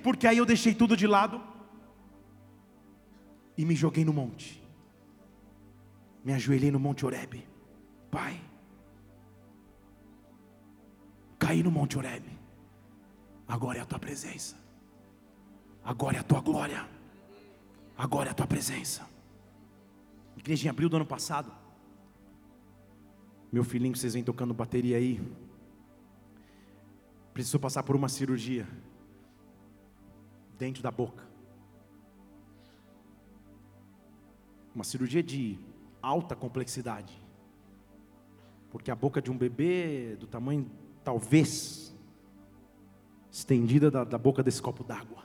[0.02, 1.42] Porque aí eu deixei tudo de lado
[3.56, 4.62] e me joguei no monte.
[6.24, 7.46] Me ajoelhei no Monte Oreb.
[8.10, 8.40] Pai,
[11.38, 12.24] caí no Monte Oreb.
[13.46, 14.56] Agora é a tua presença.
[15.84, 16.88] Agora é a tua glória.
[17.96, 19.06] Agora é a tua presença.
[20.34, 21.52] Igreja em abril do ano passado.
[23.52, 25.20] Meu filhinho que vocês vêm tocando bateria aí,
[27.34, 28.66] precisou passar por uma cirurgia
[30.56, 31.26] dentro da boca.
[34.72, 35.58] Uma cirurgia de
[36.00, 37.12] alta complexidade.
[38.70, 40.70] Porque a boca de um bebê do tamanho,
[41.02, 41.92] talvez,
[43.30, 45.24] estendida da, da boca desse copo d'água.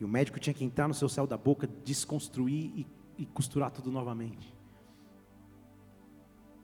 [0.00, 3.70] E o médico tinha que entrar no seu céu da boca, desconstruir e, e costurar
[3.70, 4.54] tudo novamente.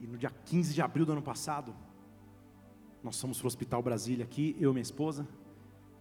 [0.01, 1.75] E no dia 15 de abril do ano passado,
[3.03, 5.27] nós fomos para o Hospital Brasília aqui, eu e minha esposa,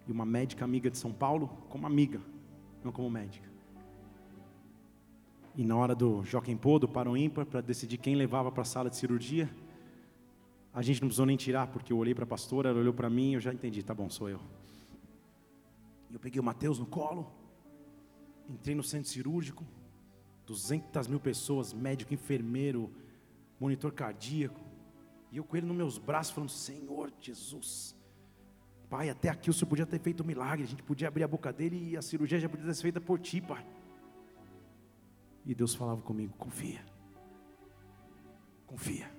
[0.07, 2.21] e uma médica amiga de São Paulo, como amiga,
[2.83, 3.49] não como médica.
[5.55, 8.65] E na hora do Joaquim Pô, do Paro Ímpar, para decidir quem levava para a
[8.65, 9.49] sala de cirurgia,
[10.73, 13.09] a gente não precisou nem tirar, porque eu olhei para a pastora, ela olhou para
[13.09, 14.39] mim eu já entendi, tá bom, sou eu.
[16.09, 17.29] E eu peguei o Mateus no colo,
[18.51, 19.65] Entrei no centro cirúrgico,
[20.45, 22.91] 200 mil pessoas, médico, enfermeiro,
[23.57, 24.59] monitor cardíaco.
[25.31, 27.95] E eu com ele nos meus braços, falando: Senhor Jesus,
[28.89, 31.27] Pai, até aqui o Senhor podia ter feito um milagre, a gente podia abrir a
[31.27, 33.65] boca dele e a cirurgia já podia ser feita por ti, Pai.
[35.45, 36.83] E Deus falava comigo: confia,
[38.67, 39.09] confia.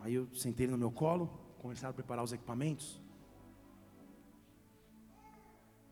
[0.00, 3.00] Aí eu sentei ele no meu colo, começaram a preparar os equipamentos.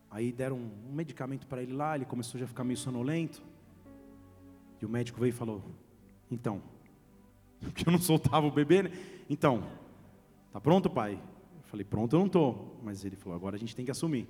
[0.09, 3.43] Aí deram um, medicamento para ele lá, ele começou já a ficar meio sonolento.
[4.81, 5.61] E o médico veio e falou:
[6.31, 6.63] Então,
[7.61, 8.91] porque eu não soltava o bebê, né?
[9.29, 9.63] Então,
[10.51, 11.13] tá pronto, pai?
[11.13, 12.79] Eu falei: Pronto, eu não estou.
[12.83, 14.27] Mas ele falou: Agora a gente tem que assumir.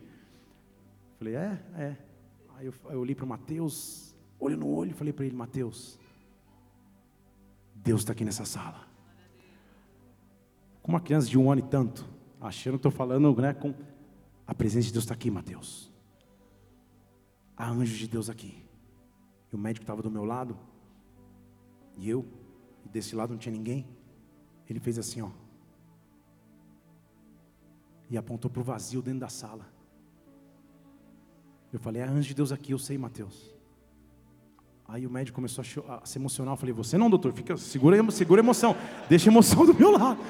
[1.11, 1.97] Eu falei: É, é.
[2.55, 5.99] Aí eu, eu olhei para o Mateus, olho no olho, falei para ele: Mateus,
[7.75, 8.88] Deus está aqui nessa sala.
[10.82, 12.07] Com uma criança de um ano e tanto,
[12.39, 13.73] achando que estou falando né, com
[14.45, 15.91] a presença de Deus está aqui, Mateus.
[17.55, 18.63] Há anjos de Deus aqui.
[19.51, 20.57] E o médico estava do meu lado,
[21.97, 22.25] e eu,
[22.88, 23.86] e desse lado não tinha ninguém.
[24.70, 25.30] Ele fez assim, ó.
[28.10, 29.68] E apontou para o vazio dentro da sala.
[31.72, 33.54] Eu falei, é anjo de Deus aqui, eu sei, Mateus.
[34.88, 36.54] Aí o médico começou a, se emocionar.
[36.54, 38.74] Eu falei, você não, doutor, fica, segura, segura a emoção,
[39.10, 40.22] deixa a emoção do meu lado.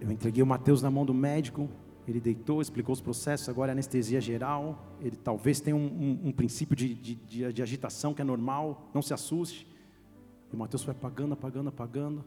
[0.00, 1.68] Eu entreguei o Mateus na mão do médico,
[2.10, 6.32] ele deitou, explicou os processos, agora é anestesia geral, ele talvez tenha um, um, um
[6.32, 7.14] princípio de, de,
[7.52, 9.66] de, agitação que é normal, não se assuste.
[10.50, 12.24] E o Mateus foi apagando, apagando, apagando.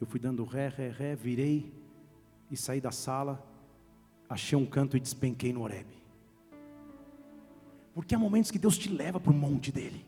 [0.00, 1.72] Eu fui dando ré, ré, ré, virei
[2.50, 3.44] e saí da sala,
[4.28, 5.88] achei um canto e despenquei no Oreb.
[7.92, 10.06] Porque há momentos que Deus te leva para o monte dele.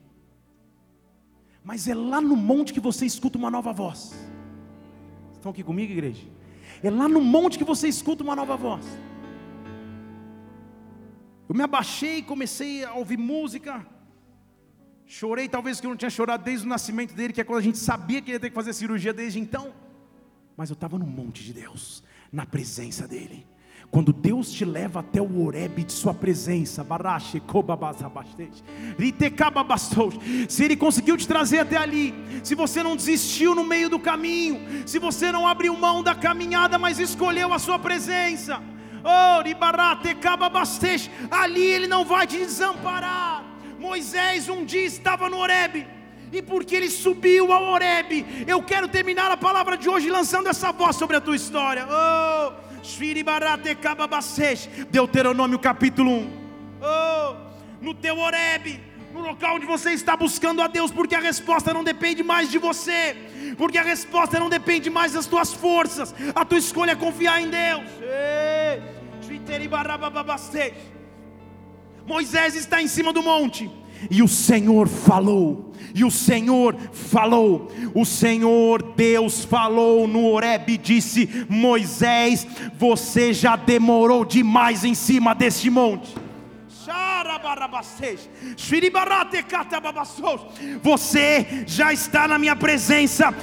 [1.65, 4.15] Mas é lá no monte que você escuta uma nova voz.
[5.33, 6.39] Estão aqui comigo, igreja?
[6.83, 8.85] É lá no monte que você escuta uma nova voz.
[11.49, 13.87] Eu me abaixei comecei a ouvir música.
[15.05, 17.62] Chorei, talvez que eu não tinha chorado desde o nascimento dele, que é quando a
[17.62, 19.74] gente sabia que ia ter que fazer cirurgia desde então.
[20.57, 23.45] Mas eu estava no monte de Deus, na presença dele.
[23.91, 26.86] Quando Deus te leva até o Oreb de sua presença,
[30.49, 32.14] se Ele conseguiu te trazer até ali,
[32.45, 36.78] se você não desistiu no meio do caminho, se você não abriu mão da caminhada,
[36.78, 38.62] mas escolheu a sua presença,
[39.03, 39.43] oh,
[41.32, 43.45] ali Ele não vai te desamparar.
[43.76, 45.84] Moisés um dia estava no Oreb,
[46.32, 50.70] e porque ele subiu ao Oreb, eu quero terminar a palavra de hoje lançando essa
[50.70, 51.88] voz sobre a tua história.
[51.91, 52.70] Oh,
[54.91, 56.41] Deuteronômio capítulo 1.
[56.83, 57.37] Oh,
[57.81, 58.81] no teu Oreb,
[59.12, 62.59] no local onde você está buscando a Deus, porque a resposta não depende mais de
[62.59, 63.16] você,
[63.57, 67.51] porque a resposta não depende mais das tuas forças, a tua escolha é confiar em
[67.51, 67.85] Deus.
[72.07, 73.70] Moisés está em cima do monte,
[74.09, 80.78] e o Senhor falou, e o Senhor falou, o Senhor Deus falou no Horeb e
[80.78, 82.46] disse: Moisés,
[82.78, 86.14] você já demorou demais em cima deste monte.
[90.82, 93.34] Você já está na minha presença.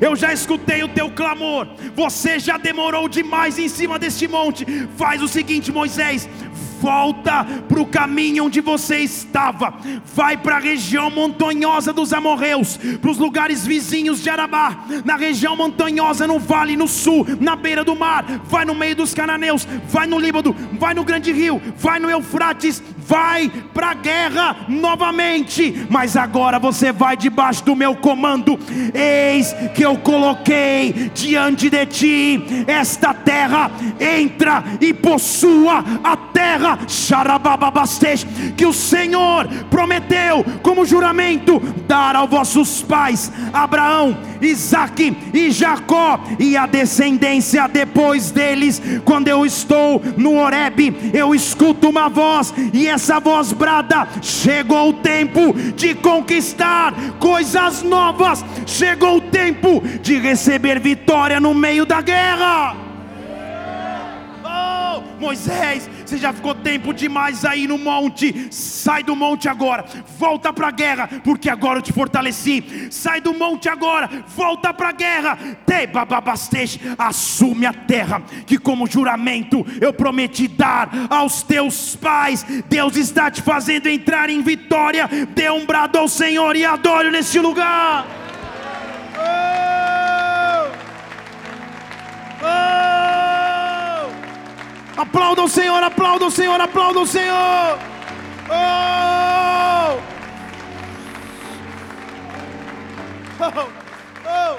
[0.00, 1.68] Eu já escutei o teu clamor.
[1.94, 4.66] Você já demorou demais em cima deste monte.
[4.96, 6.28] Faz o seguinte, Moisés:
[6.80, 9.74] volta para o caminho onde você estava,
[10.14, 15.56] vai para a região montanhosa dos amorreus, para os lugares vizinhos de Arabá, na região
[15.56, 20.06] montanhosa, no vale, no sul, na beira do mar, vai no meio dos cananeus, vai
[20.06, 26.14] no Líbano, vai no grande rio, vai no Eufrates, vai para a guerra novamente, mas
[26.14, 28.58] agora você vai debaixo do meu comando.
[28.92, 36.78] Eis que eu coloquei diante de ti esta terra, entra e possua a terra,
[38.56, 46.56] que o Senhor prometeu como juramento dar aos vossos pais, Abraão, Isaque e Jacó, e
[46.56, 48.82] a descendência depois deles.
[49.04, 54.92] Quando eu estou no Horebe, eu escuto uma voz, e essa voz brada: chegou o
[54.92, 62.76] tempo de conquistar coisas novas, chegou o tempo de receber vitória no meio da guerra.
[64.44, 68.48] Oh, Moisés, você já ficou tempo demais aí no monte.
[68.50, 69.84] Sai do monte agora,
[70.18, 72.88] volta para a guerra, porque agora eu te fortaleci.
[72.90, 75.38] Sai do monte agora, volta para a guerra.
[75.66, 82.42] Te bababastej, assume a terra que como juramento eu prometi dar aos teus pais.
[82.68, 85.06] Deus está te fazendo entrar em vitória.
[85.34, 88.06] Dê um brado ao Senhor e adore nesse lugar.
[89.14, 89.68] Oh!
[92.40, 92.97] Oh!
[94.98, 97.78] Aplauda o Senhor, aplauda o Senhor, aplauda o Senhor.
[98.50, 99.98] Oh!
[103.40, 103.68] Oh!
[104.26, 104.56] Oh!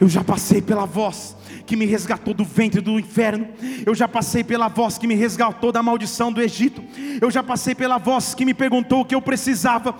[0.00, 1.34] Eu já passei pela voz
[1.66, 3.48] que me resgatou do ventre do inferno.
[3.84, 6.80] Eu já passei pela voz que me resgatou da maldição do Egito.
[7.20, 9.96] Eu já passei pela voz que me perguntou o que eu precisava.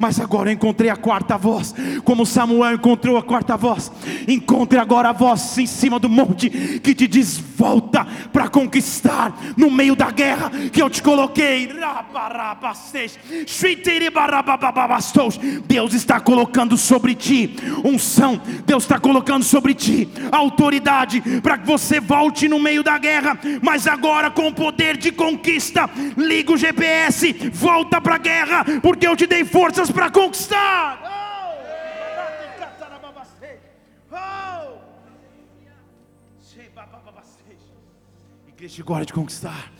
[0.00, 1.72] Mas agora eu encontrei a quarta voz.
[2.04, 3.92] Como Samuel encontrou a quarta voz.
[4.26, 9.70] Encontre agora a voz em cima do monte que te diz: volta para conquistar no
[9.70, 11.68] meio da guerra que eu te coloquei.
[15.66, 17.54] Deus está colocando sobre ti
[17.84, 18.40] unção.
[18.64, 23.86] Deus está colocando sobre ti autoridade para que você volte no meio da guerra, mas
[23.86, 25.90] agora com poder de conquista.
[26.16, 31.09] Liga o GPS, volta para a guerra, porque eu te dei forças para conquistar.
[38.60, 39.72] Igreja de de conquistar.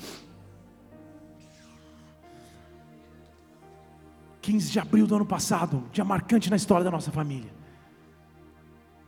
[4.40, 7.52] 15 de abril do ano passado, dia marcante na história da nossa família.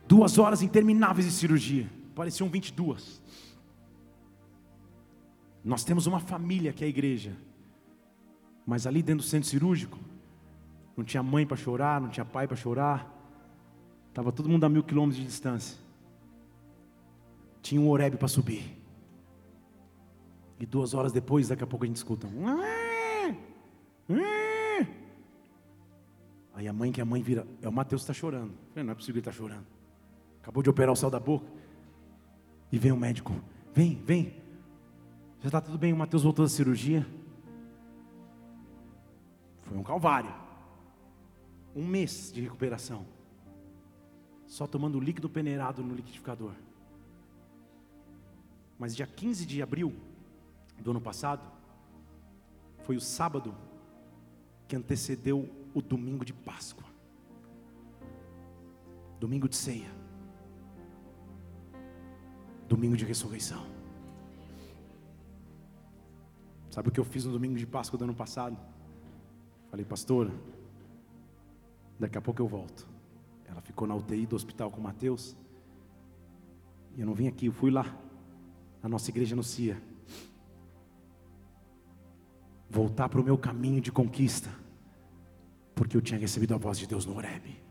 [0.07, 1.89] Duas horas intermináveis de cirurgia.
[2.13, 3.19] Pareciam 22.
[5.65, 7.35] Nós temos uma família que é a igreja.
[8.67, 9.97] Mas ali dentro do centro cirúrgico,
[10.95, 13.11] não tinha mãe para chorar, não tinha pai para chorar.
[14.09, 15.79] Estava todo mundo a mil quilômetros de distância.
[17.63, 18.82] Tinha um oreb para subir.
[20.63, 22.25] E duas horas depois, daqui a pouco a gente escuta.
[26.53, 28.53] Aí a mãe que a mãe vira, é o Mateus que está chorando.
[28.73, 29.65] Não é possível que ele está chorando.
[30.41, 31.45] Acabou de operar o céu da boca.
[32.71, 33.33] E vem o médico.
[33.73, 34.41] Vem, vem.
[35.41, 37.05] Já está tudo bem, o Mateus voltou da cirurgia.
[39.63, 40.33] Foi um calvário.
[41.75, 43.05] Um mês de recuperação.
[44.47, 46.53] Só tomando líquido peneirado no liquidificador.
[48.79, 49.93] Mas dia 15 de abril
[50.81, 51.49] do ano passado,
[52.83, 53.55] foi o sábado
[54.67, 56.85] que antecedeu o domingo de Páscoa.
[59.19, 60.03] Domingo de ceia
[62.73, 63.63] domingo de ressurreição.
[66.71, 68.57] Sabe o que eu fiz no domingo de Páscoa do ano passado?
[69.69, 70.31] Falei, pastora,
[71.99, 72.87] daqui a pouco eu volto.
[73.45, 75.35] Ela ficou na UTI do hospital com o Mateus.
[76.95, 77.85] E eu não vim aqui, eu fui lá,
[78.81, 79.79] na nossa igreja no CIA.
[82.73, 84.49] Voltar para o meu caminho de conquista,
[85.75, 87.61] porque eu tinha recebido a voz de Deus no Horeb.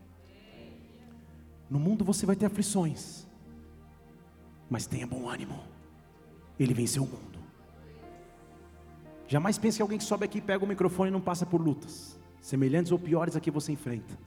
[1.69, 3.27] No mundo você vai ter aflições,
[4.69, 5.59] mas tenha bom ânimo.
[6.57, 7.37] Ele venceu o mundo.
[9.27, 12.17] Jamais pense que alguém que sobe aqui, pega o microfone e não passa por lutas,
[12.39, 14.17] semelhantes ou piores a que você enfrenta.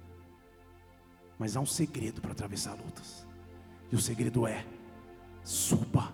[1.39, 3.27] Mas há um segredo para atravessar lutas.
[3.91, 4.67] E o segredo é:
[5.43, 6.13] suba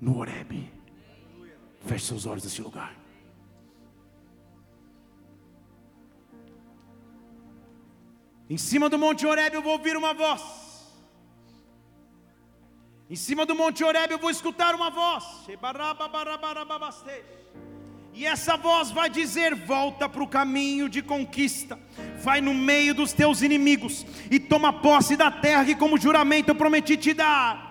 [0.00, 0.72] no Horeb.
[1.84, 2.99] Feche seus olhos nesse lugar.
[8.50, 10.42] Em cima do Monte Horeb eu vou ouvir uma voz.
[13.08, 15.24] Em cima do Monte Oreb eu vou escutar uma voz.
[18.12, 21.78] E essa voz vai dizer: volta para o caminho de conquista,
[22.22, 26.54] vai no meio dos teus inimigos e toma posse da terra que, como juramento, eu
[26.54, 27.70] prometi te dar.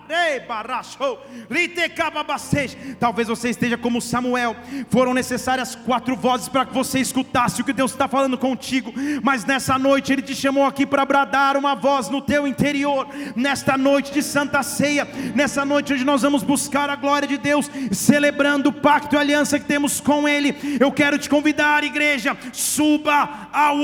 [2.98, 4.56] Talvez você esteja como Samuel.
[4.88, 8.92] Foram necessárias quatro vozes para que você escutasse o que Deus está falando contigo.
[9.22, 13.06] Mas nessa noite Ele te chamou aqui para bradar uma voz no teu interior.
[13.36, 17.70] Nesta noite de Santa Ceia, nessa noite onde nós vamos buscar a glória de Deus,
[17.92, 20.56] celebrando o pacto e aliança que temos com Ele.
[20.80, 23.76] Eu quero te convidar, igreja, suba ao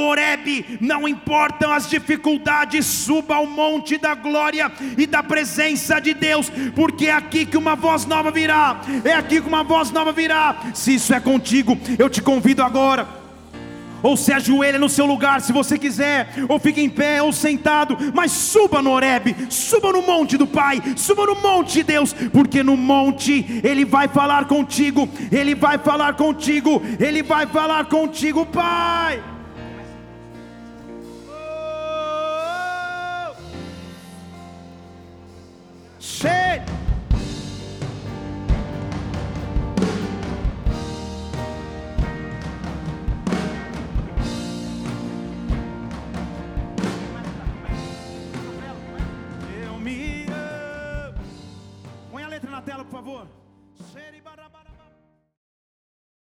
[0.80, 7.06] Não importam as dificuldades, suba ao monte da glória e da presença de Deus, porque
[7.06, 10.56] é aqui que uma voz nova virá, é aqui que uma voz nova virá.
[10.74, 13.26] Se isso é contigo, eu te convido agora
[14.02, 17.96] ou se ajoelha no seu lugar, se você quiser, ou fique em pé, ou sentado,
[18.14, 22.62] mas suba no Oreb, suba no monte do Pai, suba no monte de Deus, porque
[22.62, 29.35] no monte Ele vai falar contigo, Ele vai falar contigo, Ele vai falar contigo, Pai.
[36.16, 36.62] said.
[49.62, 51.20] Eu me amo.
[52.10, 53.35] Põe a letra na tela, por favor.